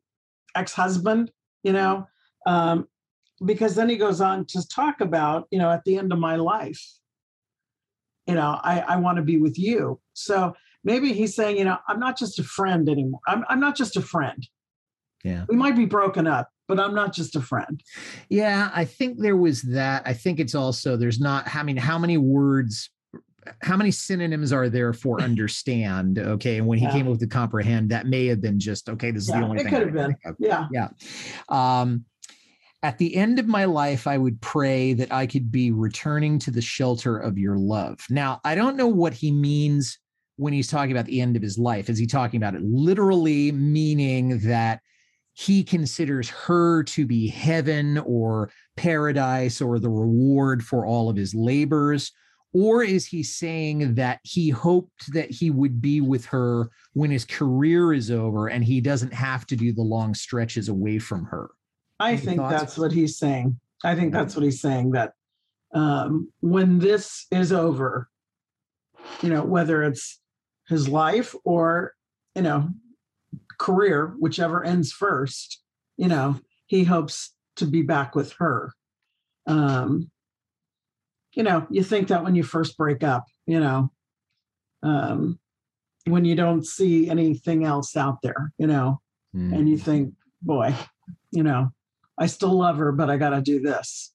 [0.54, 1.30] ex-husband,
[1.62, 2.06] you know,
[2.46, 2.86] um,
[3.44, 6.36] because then he goes on to talk about, you know, at the end of my
[6.36, 6.82] life,
[8.26, 9.98] you know, I, I want to be with you.
[10.12, 13.20] So maybe he's saying, you know, I'm not just a friend anymore.
[13.26, 14.46] I'm, I'm not just a friend.
[15.24, 15.44] Yeah.
[15.48, 17.80] We might be broken up, but I'm not just a friend.
[18.28, 20.02] Yeah, I think there was that.
[20.04, 21.54] I think it's also there's not.
[21.54, 22.90] I mean, how many words,
[23.62, 26.18] how many synonyms are there for understand?
[26.18, 26.92] Okay, and when he Yeah.
[26.92, 29.12] came up with the comprehend, that may have been just okay.
[29.12, 29.72] This is the Yeah, only it thing.
[29.72, 30.16] could have been.
[30.40, 30.66] Yeah.
[30.72, 30.88] Yeah.
[31.48, 32.04] Um,
[32.82, 36.50] at the end of my life, I would pray that I could be returning to
[36.50, 38.00] the shelter of your love.
[38.10, 40.00] Now, I don't know what he means
[40.36, 41.88] when he's talking about the end of his life?
[41.88, 44.80] Is he talking about it literally, meaning that
[45.34, 51.34] he considers her to be heaven or paradise or the reward for all of his
[51.34, 52.12] labors?
[52.54, 57.24] Or is he saying that he hoped that he would be with her when his
[57.24, 61.50] career is over and he doesn't have to do the long stretches away from her?
[61.98, 62.60] I Any think thoughts?
[62.60, 63.58] that's what he's saying.
[63.84, 65.14] I think that's what he's saying that
[65.72, 68.08] um, when this is over,
[69.22, 70.20] you know, whether it's
[70.68, 71.94] his life or,
[72.34, 72.68] you know,
[73.58, 75.60] career, whichever ends first,
[75.96, 78.72] you know, he hopes to be back with her.
[79.46, 80.10] Um,
[81.34, 83.90] you know, you think that when you first break up, you know,
[84.82, 85.38] um,
[86.06, 89.00] when you don't see anything else out there, you know,
[89.32, 89.54] Hmm.
[89.54, 90.74] and you think, boy,
[91.30, 91.70] you know,
[92.18, 94.12] I still love her, but I got to do this.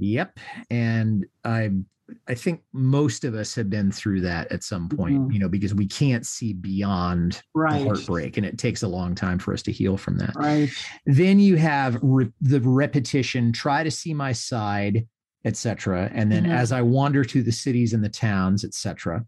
[0.00, 0.40] Yep.
[0.70, 1.70] And I
[2.28, 5.32] I think most of us have been through that at some point, Mhm.
[5.32, 7.82] you know, because we can't see beyond the Right.
[7.86, 10.34] heartbreak and it takes a long time for us to heal from that.
[10.36, 10.70] Right.
[11.06, 15.06] Then you have re- the repetition, try to see my side,
[15.44, 16.10] etc.
[16.14, 16.50] And then Mhm.
[16.54, 19.24] as I wander to the cities and the towns, etc.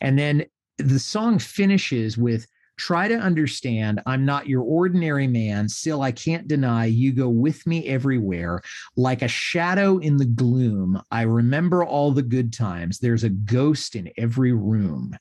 [0.00, 0.44] And then
[0.78, 2.46] the song finishes with
[2.82, 5.68] try to understand I'm not your ordinary man.
[5.68, 8.60] Still, I can't deny you go with me everywhere.
[8.96, 12.98] Like a shadow in the gloom, I remember all the good times.
[12.98, 15.16] There's a ghost in every room.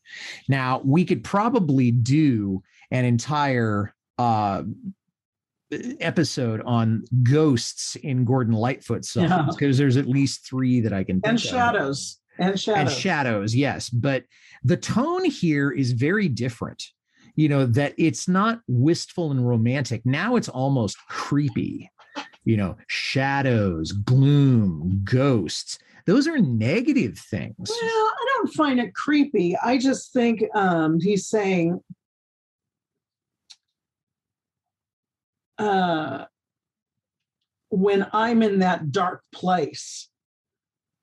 [0.49, 4.63] Now, we could probably do an entire uh,
[5.99, 9.45] episode on ghosts in Gordon Lightfoot songs Yeah.
[9.47, 12.17] because there's at least three that I can think And of shadows.
[12.39, 12.79] And shadows.
[12.81, 14.23] and shadows yes but
[14.63, 16.81] the tone here is very different
[17.41, 21.89] you know that it's not wistful and romantic now it's almost creepy
[22.45, 29.55] you know shadows gloom ghosts those are negative things Well, I don't find it creepy.
[29.57, 31.79] I just think um, he's saying,
[35.59, 36.25] uh,
[37.69, 40.09] when I'm in that dark place,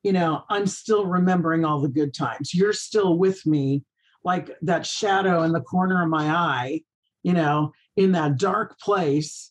[0.03, 2.53] you know, I'm still remembering all the good times.
[2.53, 3.85] You're still with me,
[4.29, 6.83] like that shadow in the corner of my eye,
[7.23, 9.51] you know, in that dark place.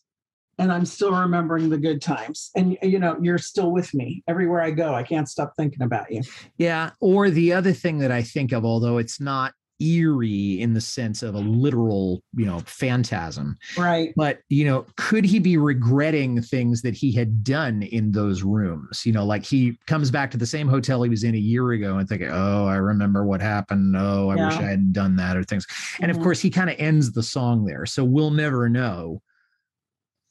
[0.60, 2.50] And I'm still remembering the good times.
[2.56, 4.94] And, you know, you're still with me everywhere I go.
[4.94, 6.22] I can't stop thinking about you.
[6.56, 10.80] yeah or the other thing that i think of although it's not eerie in the
[10.80, 13.56] sense of a literal you know phantasm.
[13.76, 14.12] Right.
[14.16, 19.06] but you know could he be regretting things that he had done in those rooms?
[19.06, 21.72] You know like he comes back to the same hotel he was in a year
[21.72, 23.96] ago and thinking oh i remember what happened.
[23.96, 25.66] Oh i wish i hadn't done that or things.
[26.00, 26.22] And of Mhm.
[26.22, 27.86] course he kind of ends the song there.
[27.86, 29.22] So we'll never know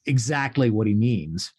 [0.05, 1.53] exactly what he means.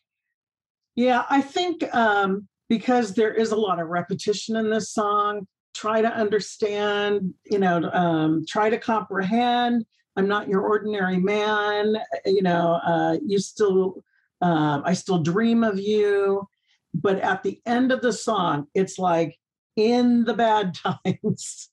[0.95, 6.03] Yeah, I think um, because there is a lot of repetition in this song, try
[6.03, 9.85] to understand, you know, um, try to comprehend.
[10.17, 11.97] I'm not your ordinary man.
[12.27, 14.03] You know, uh, you still,
[14.41, 16.49] um, I still dream of you.
[16.95, 19.37] But at the end of the song, it's like
[19.77, 20.75] in the bad
[21.07, 21.71] times,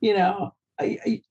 [0.00, 1.22] you know, I, I,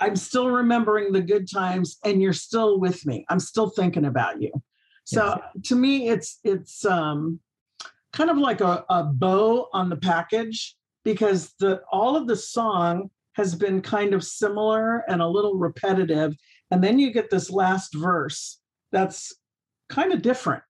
[0.00, 3.24] I'm still remembering the good times and you're still with me.
[3.28, 4.50] I'm still thinking about you.
[5.04, 7.40] So to me, it's it's um,
[8.12, 13.10] kind of like a, a bow on the package because the all of the song
[13.34, 16.34] has been kind of similar and a little repetitive,
[16.70, 18.60] and then you get this last verse
[18.90, 19.34] that's
[19.88, 20.62] kind of different,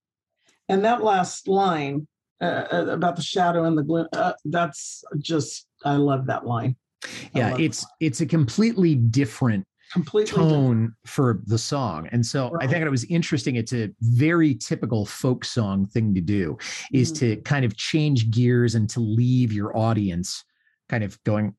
[0.68, 2.06] and that last line
[2.40, 6.76] uh, uh, about the shadow and the gloom uh, that's just I love that line.
[7.04, 7.90] I yeah it's line.
[8.00, 10.50] it's a completely different completely different.
[10.50, 12.08] tone for the song.
[12.12, 12.70] And so I Right.
[12.70, 13.56] think it was interesting.
[13.56, 16.56] It's a very typical folk song thing to do
[16.92, 17.18] is Mhm.
[17.18, 20.44] to kind of change gears and to leave your audience
[20.88, 21.54] kind of going,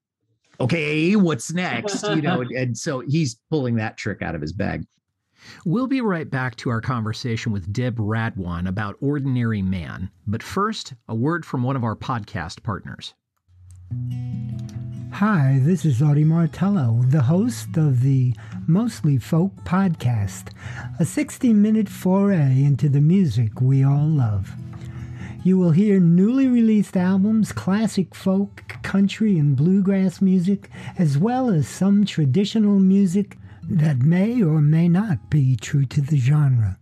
[0.59, 2.03] okay, what's next?
[2.03, 4.85] You know, and, and so he's pulling that trick out of his bag.
[5.65, 10.09] We'll be right back to our conversation with Deb Radwan about Ordinary Man.
[10.25, 13.13] But first, a word from one of our podcast partners.
[15.17, 18.33] Hi, this is Audie Martello, the host of the
[18.65, 20.51] Mostly Folk podcast,
[20.99, 24.51] a 60 minute foray into the music we all love.
[25.43, 31.67] You will hear newly released albums, classic folk, country, and bluegrass music, as well as
[31.67, 33.37] some traditional music
[33.69, 36.79] that may or may not be true to the genre.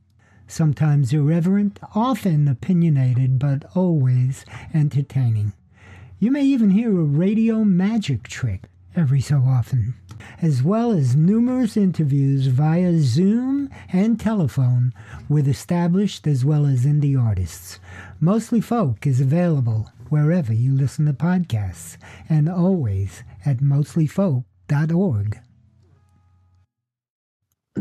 [0.47, 5.51] Sometimes irreverent, often opinionated, but always entertaining.
[6.21, 9.95] You may even hear a radio magic trick every so often,
[10.39, 14.93] as well as numerous interviews via Zoom and telephone
[15.27, 17.79] with established as well as indie artists.
[18.19, 21.97] Mostly Folk is available wherever you listen to podcasts
[22.29, 25.39] and always at mostlyfolk.org.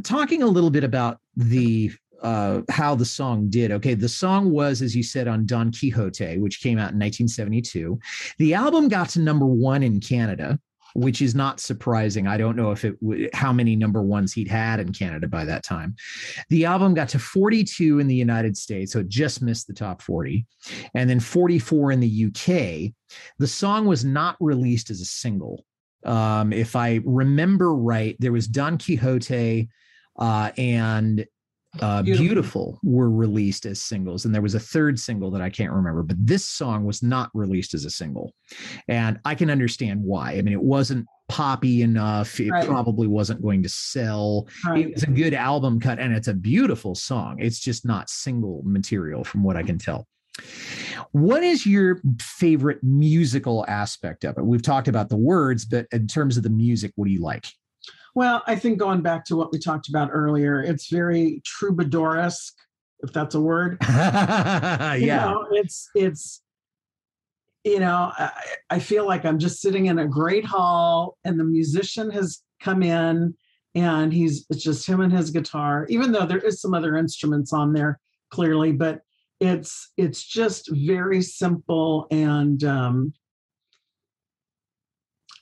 [0.03, 1.93] Talking a little bit about the
[2.23, 3.73] uh, how the song did.
[3.73, 7.99] Okay, the song was, as you said, on Don Quixote, which came out in 1972.
[8.39, 10.59] The album got to number one in Canada,
[10.95, 12.27] which is not surprising.
[12.27, 12.97] I don't know if it
[13.35, 15.95] how many number ones he'd had in Canada by that time.
[16.49, 20.03] The album got to 42 in the United States, so it just missed the top
[20.03, 20.47] 40,
[20.95, 22.93] and then 44 in the UK.
[23.39, 25.65] The song was not released as a single.
[26.05, 29.69] Um, if I remember right, there was Don Quixote
[30.19, 31.27] uh, and
[31.79, 32.25] uh, beautiful.
[32.25, 32.81] beautiful.
[32.83, 36.17] were released as singles and there was a third single that i can't remember but
[36.19, 38.33] this song was not released as a single
[38.89, 42.67] and i can understand why i mean it wasn't poppy enough it right.
[42.67, 44.89] probably wasn't going to sell right.
[44.89, 49.23] it's a good album cut and it's a beautiful song it's just not single material
[49.23, 50.09] from what i can tell
[51.13, 56.09] what is your favorite musical aspect of it we've talked about the words but in
[56.09, 57.47] terms of the music what do you like
[58.15, 62.53] well, I think going back to what we talked about earlier, it's very troubadouresque,
[63.01, 63.79] if that's a word.
[63.89, 66.43] yeah, you know, it's it's
[67.65, 68.31] you know, I,
[68.71, 72.83] I feel like I'm just sitting in a great hall, and the musician has come
[72.83, 73.35] in,
[73.75, 75.87] and he's it's just him and his guitar.
[75.89, 78.01] Even though there is some other instruments on there,
[78.31, 79.03] clearly, but
[79.41, 83.13] it's it's just very simple and um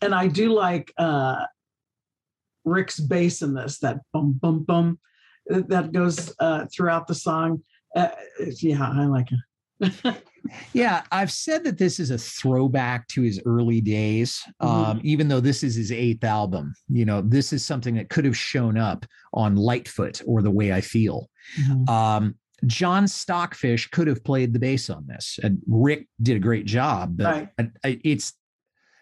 [0.00, 1.44] and I do like uh
[2.68, 4.98] Rick's bass in this, that bum bum bum
[5.48, 7.62] that goes uh, throughout the song.
[7.96, 8.08] Uh,
[8.60, 9.38] yeah, I like it.
[10.72, 14.98] yeah, I've said that this is a throwback to his early days, um, mm-hmm.
[15.04, 16.74] even though this is his eighth album.
[16.88, 20.72] You know, this is something that could have shown up on Lightfoot or The Way
[20.72, 21.28] I Feel.
[21.60, 21.88] Mm-hmm.
[21.88, 22.34] Um,
[22.66, 27.16] John Stockfish could have played the bass on this, and Rick did a great job,
[27.16, 27.70] but right.
[27.84, 28.32] it's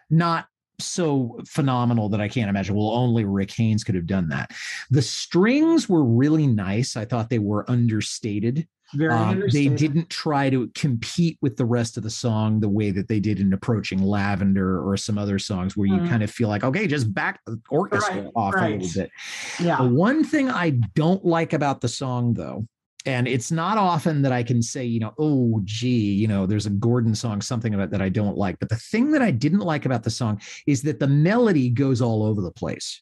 [0.09, 0.47] not
[0.79, 2.75] so phenomenal that I can't imagine.
[2.75, 4.51] Well, only Rick Haynes could have done that.
[4.89, 6.95] The strings were really nice.
[6.95, 8.67] I thought they were understated.
[8.93, 9.73] Very um, understated.
[9.73, 13.19] They didn't try to compete with the rest of the song the way that they
[13.19, 16.09] did in Approaching Lavender or some other songs where you mm.
[16.09, 18.75] kind of feel like, okay, just back the orchestra right, off right.
[18.75, 19.11] a little bit.
[19.59, 19.77] Yeah.
[19.77, 22.65] The one thing I don't like about the song, though,
[23.05, 26.65] and it's not often that I can say, you know, oh, gee, you know, there's
[26.65, 28.59] a Gordon song, something about that I don't like.
[28.59, 32.01] But the thing that I didn't like about the song is that the melody goes
[32.01, 33.01] all over the place.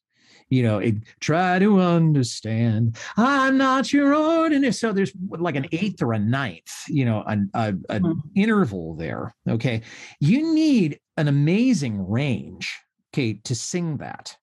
[0.50, 2.98] You know, it, try to understand.
[3.18, 4.74] I'm not your ordinary.
[4.74, 8.20] So there's like an eighth or a ninth, you know, an, a, an mm-hmm.
[8.36, 9.34] interval there.
[9.50, 9.82] Okay.
[10.20, 12.72] You need an amazing range,
[13.12, 14.38] okay, to sing that.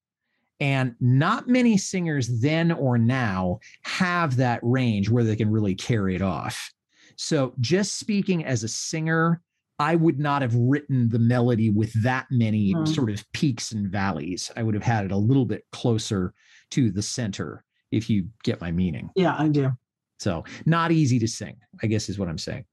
[0.63, 6.15] And not many singers then or now have that range where they can really carry
[6.15, 6.73] it off.
[7.17, 9.41] So, just speaking as a singer,
[9.81, 12.87] I would not have written the melody with that many mm.
[12.87, 14.53] sort of peaks and valleys.
[14.57, 16.33] I would have had it a little bit closer
[16.71, 19.11] to the center, if you get my meaning.
[19.17, 19.73] Yeah, I do.
[20.21, 22.67] So, not easy to sing, I guess is what I'm saying.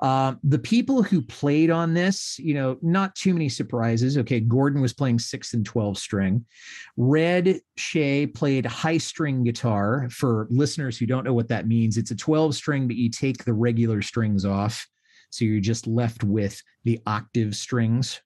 [0.00, 4.18] Uh, the people who played on this, you know, not too many surprises.
[4.18, 6.44] Okay, Gordon was playing six and 12 string.
[6.96, 10.08] Red Shea played high string guitar.
[10.10, 13.44] For listeners who don't know what that means, it's a 12 string, but you take
[13.44, 14.86] the regular strings off.
[15.30, 18.20] So you're just left with the octave strings.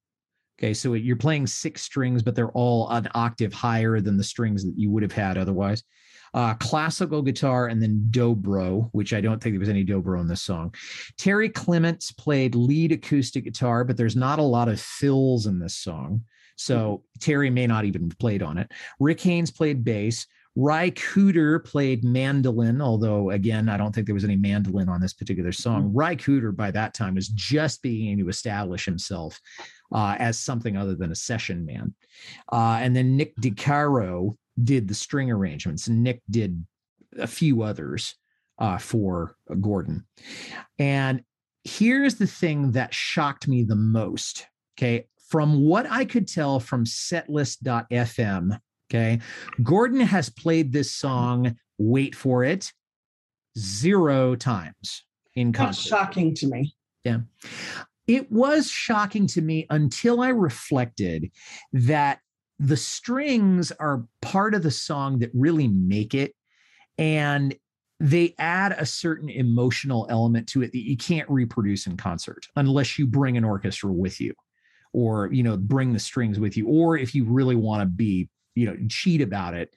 [0.59, 4.65] Okay, so you're playing six strings, but they're all an octave higher than the strings
[4.65, 5.83] that you would have had otherwise
[6.35, 10.29] uh, classical guitar, and then dobro, which I don't think there was any dobro in
[10.29, 10.75] this song.
[11.19, 15.77] Terry Clements played lead acoustic guitar, but there's not a lot of fills in this
[15.77, 16.23] song.
[16.57, 18.71] So Terry may not even have played on it.
[19.01, 20.27] Rick Haynes played bass.
[20.55, 25.15] Ry Cooder played mandolin, although again, I don't think there was any mandolin on this
[25.15, 25.85] particular song.
[25.85, 25.97] Mm-hmm.
[25.97, 29.41] Ry Cooder by that time was just beginning to establish himself
[29.93, 31.95] uh, as something other than a session man.
[32.53, 36.65] Uh, and then Nick DeCaro did the string arrangements, and Nick did
[37.19, 38.15] a few others
[38.59, 40.05] uh, for Gordon.
[40.79, 41.23] And
[41.65, 44.47] here's the thing that shocked me the most.
[44.79, 45.07] Okay.
[45.29, 48.59] From what I could tell from setlist.fm,
[48.91, 49.21] okay,
[49.63, 52.71] Gordon has played this song, wait for it,
[53.59, 55.89] zero times in concert.
[55.91, 56.75] That's shocking to me.
[57.05, 57.21] Yeah.
[58.07, 61.31] It was shocking to me until I reflected
[61.73, 62.19] that
[62.63, 66.33] the strings are part of the song that really make it
[66.97, 67.55] and
[67.99, 73.01] they add a certain emotional element to it that you can't reproduce in concert unless
[73.01, 74.33] you bring an orchestra with you
[74.93, 78.29] or you know bring the strings with you or if you really want to be
[78.55, 79.75] you know cheat about it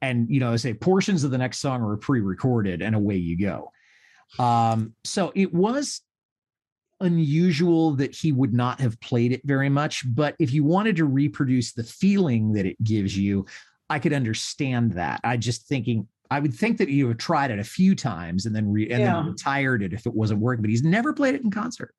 [0.00, 3.72] and you know say portions of the next song are pre-recorded and away you go.
[4.38, 6.02] Um so it was
[7.00, 10.04] unusual that he would not have played it very much.
[10.14, 13.46] But if you wanted to reproduce the feeling that it gives you,
[13.90, 15.20] I could understand that.
[15.24, 18.54] I just thinking I would think that you have tried it a few times and
[18.54, 19.14] then re- and Yeah.
[19.14, 21.94] then retired it if it wasn't working, but he's never played it in concert.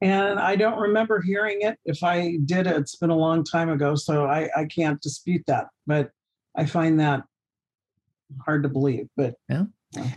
[0.00, 1.76] And I don't remember hearing it.
[1.84, 5.66] If I did, it's been a long time ago, so I, I can't dispute that.
[5.88, 6.10] But
[6.56, 7.24] I find that
[8.44, 9.08] hard to believe.
[9.16, 9.34] But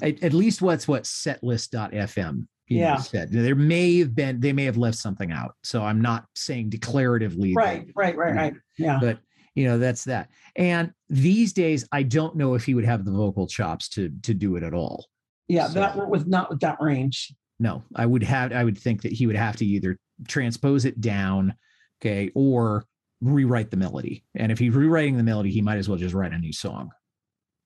[0.02, 2.98] At, at least what's what setlist.fm know, Yeah.
[2.98, 3.32] said.
[3.32, 5.56] There may have been they may have left something out.
[5.64, 8.54] So I'm not saying declaratively that- right, right, right, right.
[8.78, 9.00] Yeah.
[9.02, 9.20] but
[9.56, 13.12] you know that's that and these days i don't know if he would have the
[13.12, 15.08] vocal chops to to do it at all
[15.50, 15.68] Yeah.
[15.68, 17.34] So- That with not with that range.
[17.60, 21.02] no i would have i would think that he would have to either transpose it
[21.02, 21.54] down
[22.02, 22.86] okay or
[23.20, 26.32] rewrite the melody and if he's rewriting the melody he might as well just write
[26.32, 26.90] a new song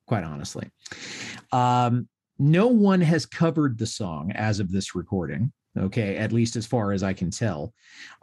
[0.07, 0.69] quite honestly.
[1.51, 6.65] Um no one has covered the song as of this recording okay at least as
[6.65, 7.73] far as i can tell.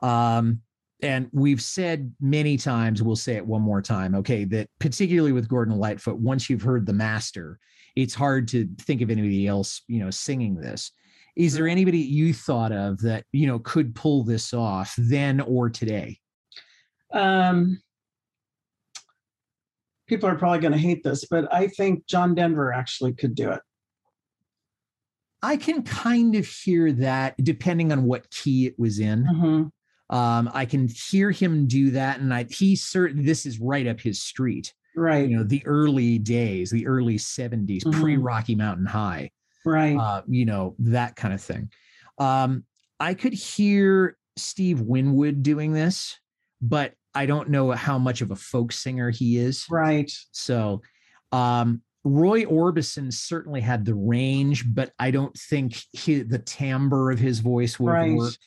[0.02, 0.60] Um
[1.00, 5.48] and we've said many times we'll say it one more time okay that particularly with
[5.48, 7.58] gordon lightfoot once you've heard the master
[7.96, 10.92] it's hard to think of anybody else you know singing this.
[11.34, 15.70] Is there anybody you thought of that you know could pull this off then or
[15.70, 16.18] today?
[17.12, 17.80] Um,
[20.12, 23.50] people are probably going to hate this, but I think John Denver actually could do
[23.50, 23.60] it.
[25.44, 29.70] i can kind of hear that depending on what key it was in Mhm.
[30.16, 34.00] um i can hear him do that and i he's certain this is right up
[34.00, 37.92] his street Right, you know the early days the early 70s Mhm.
[38.00, 39.30] pre rocky mountain high
[39.64, 39.96] right.
[39.96, 41.70] uh, you know, that kind of thing.
[42.18, 42.64] Um,
[43.00, 46.18] I could hear Steve Winwood doing this,
[46.60, 49.66] but I don't know how much of a folk singer he is.
[49.70, 50.10] right.
[50.32, 50.82] So,
[51.30, 57.18] um, Roy Orbison certainly had the range, but I don't think he, the timbre of
[57.20, 58.14] his voice would Right.
[58.16, 58.38] worked.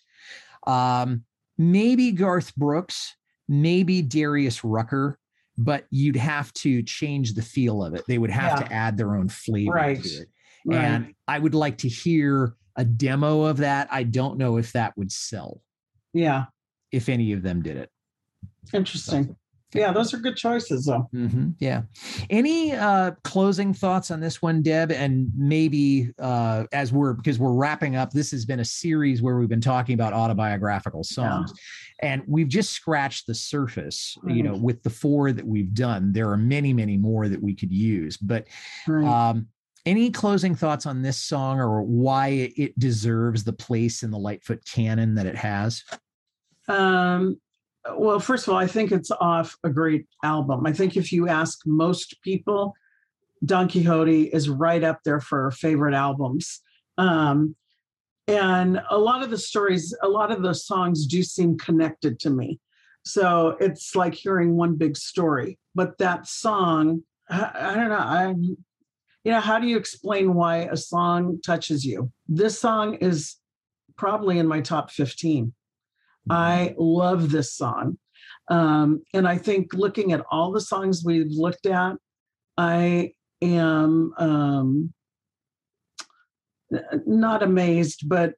[0.67, 1.23] Um,
[1.57, 3.15] maybe Garth Brooks,
[3.47, 5.17] maybe Darius Rucker,
[5.57, 8.03] but you'd have to change the feel of it.
[8.07, 8.67] They would have Yeah.
[8.67, 10.03] to add their own flavor Right.
[10.03, 10.29] to it.
[10.65, 10.77] Right.
[10.83, 13.87] And I would like to hear a demo of that.
[13.89, 15.61] I don't know if that would sell,
[16.13, 16.45] yeah.
[16.91, 17.89] if any of them did it.
[18.73, 19.35] Interesting.
[19.73, 21.09] Yeah, those are good choices though.
[21.13, 21.81] Mhm, Yeah.
[22.29, 24.89] Any uh, closing thoughts on this one, Deb?
[24.91, 29.37] And maybe uh, as we're because we're wrapping up, this has been a series where
[29.37, 31.51] we've been talking about autobiographical songs,
[32.01, 34.17] and we've just scratched the surface.
[34.25, 37.53] You know, with the four that we've done, there are many, many more that we
[37.53, 38.15] could use.
[38.15, 38.47] But
[38.87, 39.05] Right.
[39.05, 39.47] um,
[39.85, 44.63] any closing thoughts on this song or why it deserves the place in the Lightfoot
[44.65, 45.83] canon that it has?
[46.69, 47.39] Um,
[47.93, 50.65] well, first of all, I think it's off a great album.
[50.65, 52.73] I think if you ask most people,
[53.43, 56.61] Don Quixote is right up there for favorite albums.
[56.97, 57.55] Um,
[58.27, 62.29] and a lot of the stories, a lot of the songs do seem connected to
[62.29, 62.59] me.
[63.03, 65.59] So it's like hearing one big story.
[65.75, 67.95] But that song, I, I don't know.
[67.97, 68.33] I,
[69.23, 72.11] you know, how do you explain why a song touches you?
[72.27, 73.35] This song is
[73.95, 75.53] probably in my top 15.
[76.29, 77.97] I love this song.
[78.47, 81.95] Um, and I think looking at all the songs we've looked at,
[82.57, 84.93] I am um,
[87.05, 88.33] not amazed, but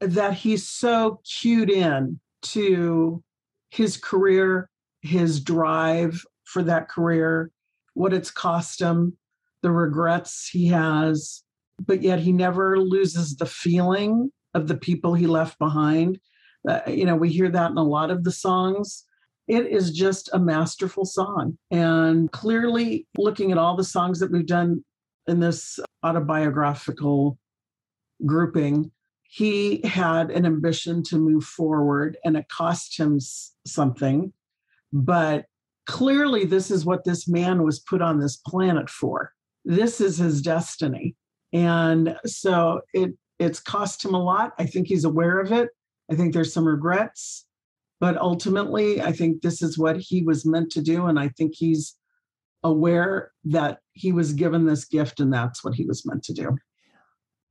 [0.00, 3.22] that he's so cued in to
[3.70, 4.68] his career,
[5.00, 7.50] his drive for that career,
[7.94, 9.16] what it's cost him,
[9.62, 11.42] the regrets he has,
[11.84, 16.18] but yet he never loses the feeling of the people he left behind.
[16.68, 19.04] Uh, you know, we hear that in a lot of the songs.
[19.46, 21.58] It is just a masterful song.
[21.70, 24.84] And clearly, looking at all the songs that we've done
[25.26, 27.38] in this autobiographical
[28.24, 28.90] grouping,
[29.24, 33.18] he had an ambition to move forward and it cost him
[33.66, 34.32] something.
[34.92, 35.46] But
[35.86, 39.32] clearly, this is what this man was put on this planet for.
[39.64, 41.16] This is his destiny.
[41.52, 44.52] And so it it's cost him a lot.
[44.58, 45.70] I think he's aware of it.
[46.10, 47.46] I think there's some regrets,
[48.00, 51.06] but ultimately, I think this is what he was meant to do.
[51.06, 51.96] And I think he's
[52.62, 56.56] aware that he was given this gift and that's what he was meant to do.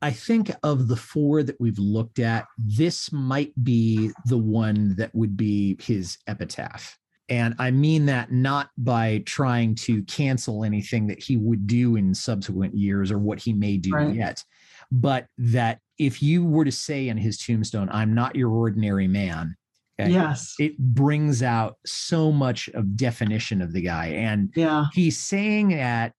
[0.01, 5.16] I think of the four that we've looked at, this might be the one that
[5.16, 6.97] would be his epitaph.
[7.30, 12.14] And I mean that not by trying to cancel anything that he would do in
[12.14, 14.14] subsequent years or what he may do Right.
[14.14, 14.43] yet,
[14.91, 19.55] but that if you were to say in his tombstone, I'm not your ordinary man,
[19.99, 20.55] okay, Yes.
[20.59, 24.07] it brings out so much of definition of the guy.
[24.07, 24.86] And Yeah.
[24.93, 26.13] he's saying at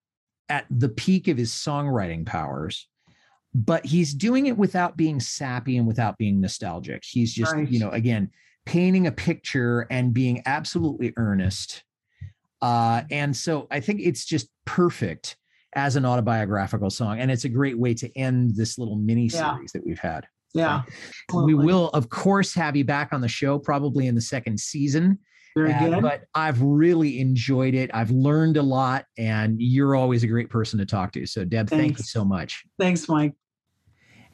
[0.50, 2.86] at the peak of his songwriting powers
[3.56, 7.04] but he's doing it without being sappy and without being nostalgic.
[7.08, 7.70] He's just, Right.
[7.70, 8.28] you know, again,
[8.66, 11.84] painting a picture and being absolutely earnest.
[12.60, 15.36] Uh, and so I think it's just perfect
[15.74, 17.18] as an autobiographical song.
[17.20, 19.66] And it's a great way to end this little mini series Yeah.
[19.74, 20.26] that we've had.
[20.54, 20.82] Yeah.
[21.32, 25.18] We will, of course, have you back on the show probably in the second season.
[25.56, 26.02] Very Uh, good.
[26.02, 27.90] But I've really enjoyed it.
[27.94, 31.26] I've learned a lot, and you're always a great person to talk to.
[31.26, 32.64] So, Deb, thank you so much.
[32.78, 33.34] Thanks, Mike.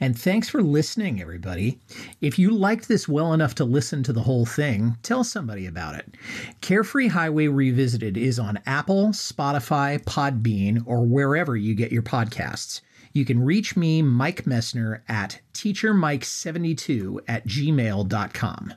[0.00, 1.78] And thanks for listening, everybody.
[2.22, 5.94] If you liked this well enough to listen to the whole thing, tell somebody about
[5.94, 6.14] it.
[6.62, 12.80] Carefree Highway Revisited is on Apple, Spotify, Podbean, or wherever you get your podcasts.
[13.12, 18.74] You can reach me, Mike Messner, at teachermike72 at gmail.com.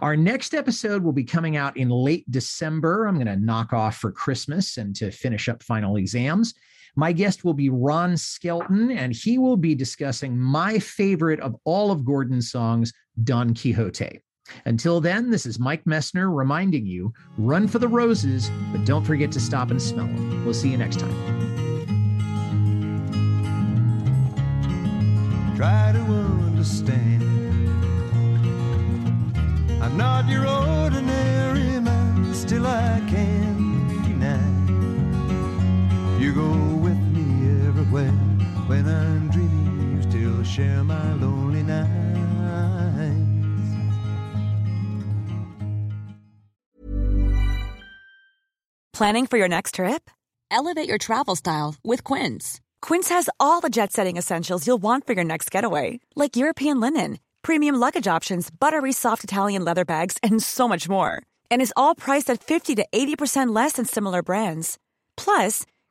[0.00, 3.06] Our next episode will be coming out in late December.
[3.06, 6.54] I'm going to knock off for Christmas and to finish up final exams.
[6.96, 11.90] My guest will be Ron Skelton, and he will be discussing my favorite of all
[11.90, 14.20] of Gordon's songs, Don Quixote.
[14.64, 19.30] Until then, this is Mike Messner reminding you run for the roses, but don't forget
[19.32, 20.44] to stop and smell them.
[20.44, 21.40] We'll see you next time.
[25.60, 27.22] try to understand.
[29.82, 33.59] I'm not your ordinary man, still I deny.
[36.20, 36.50] You go
[36.84, 38.12] with me everywhere
[38.68, 41.90] when I'm dreaming, you still share my lonely nights.
[48.92, 50.10] Planning for your next trip?
[50.50, 52.60] Elevate your travel style with Quince.
[52.82, 56.80] Quince has all the jet setting essentials you'll want for your next getaway, like European
[56.80, 61.22] linen, premium luggage options, buttery soft Italian leather bags, and so much more.
[61.50, 64.76] And is all priced at 50 to 80% less than similar brands.
[65.16, 65.64] Plus,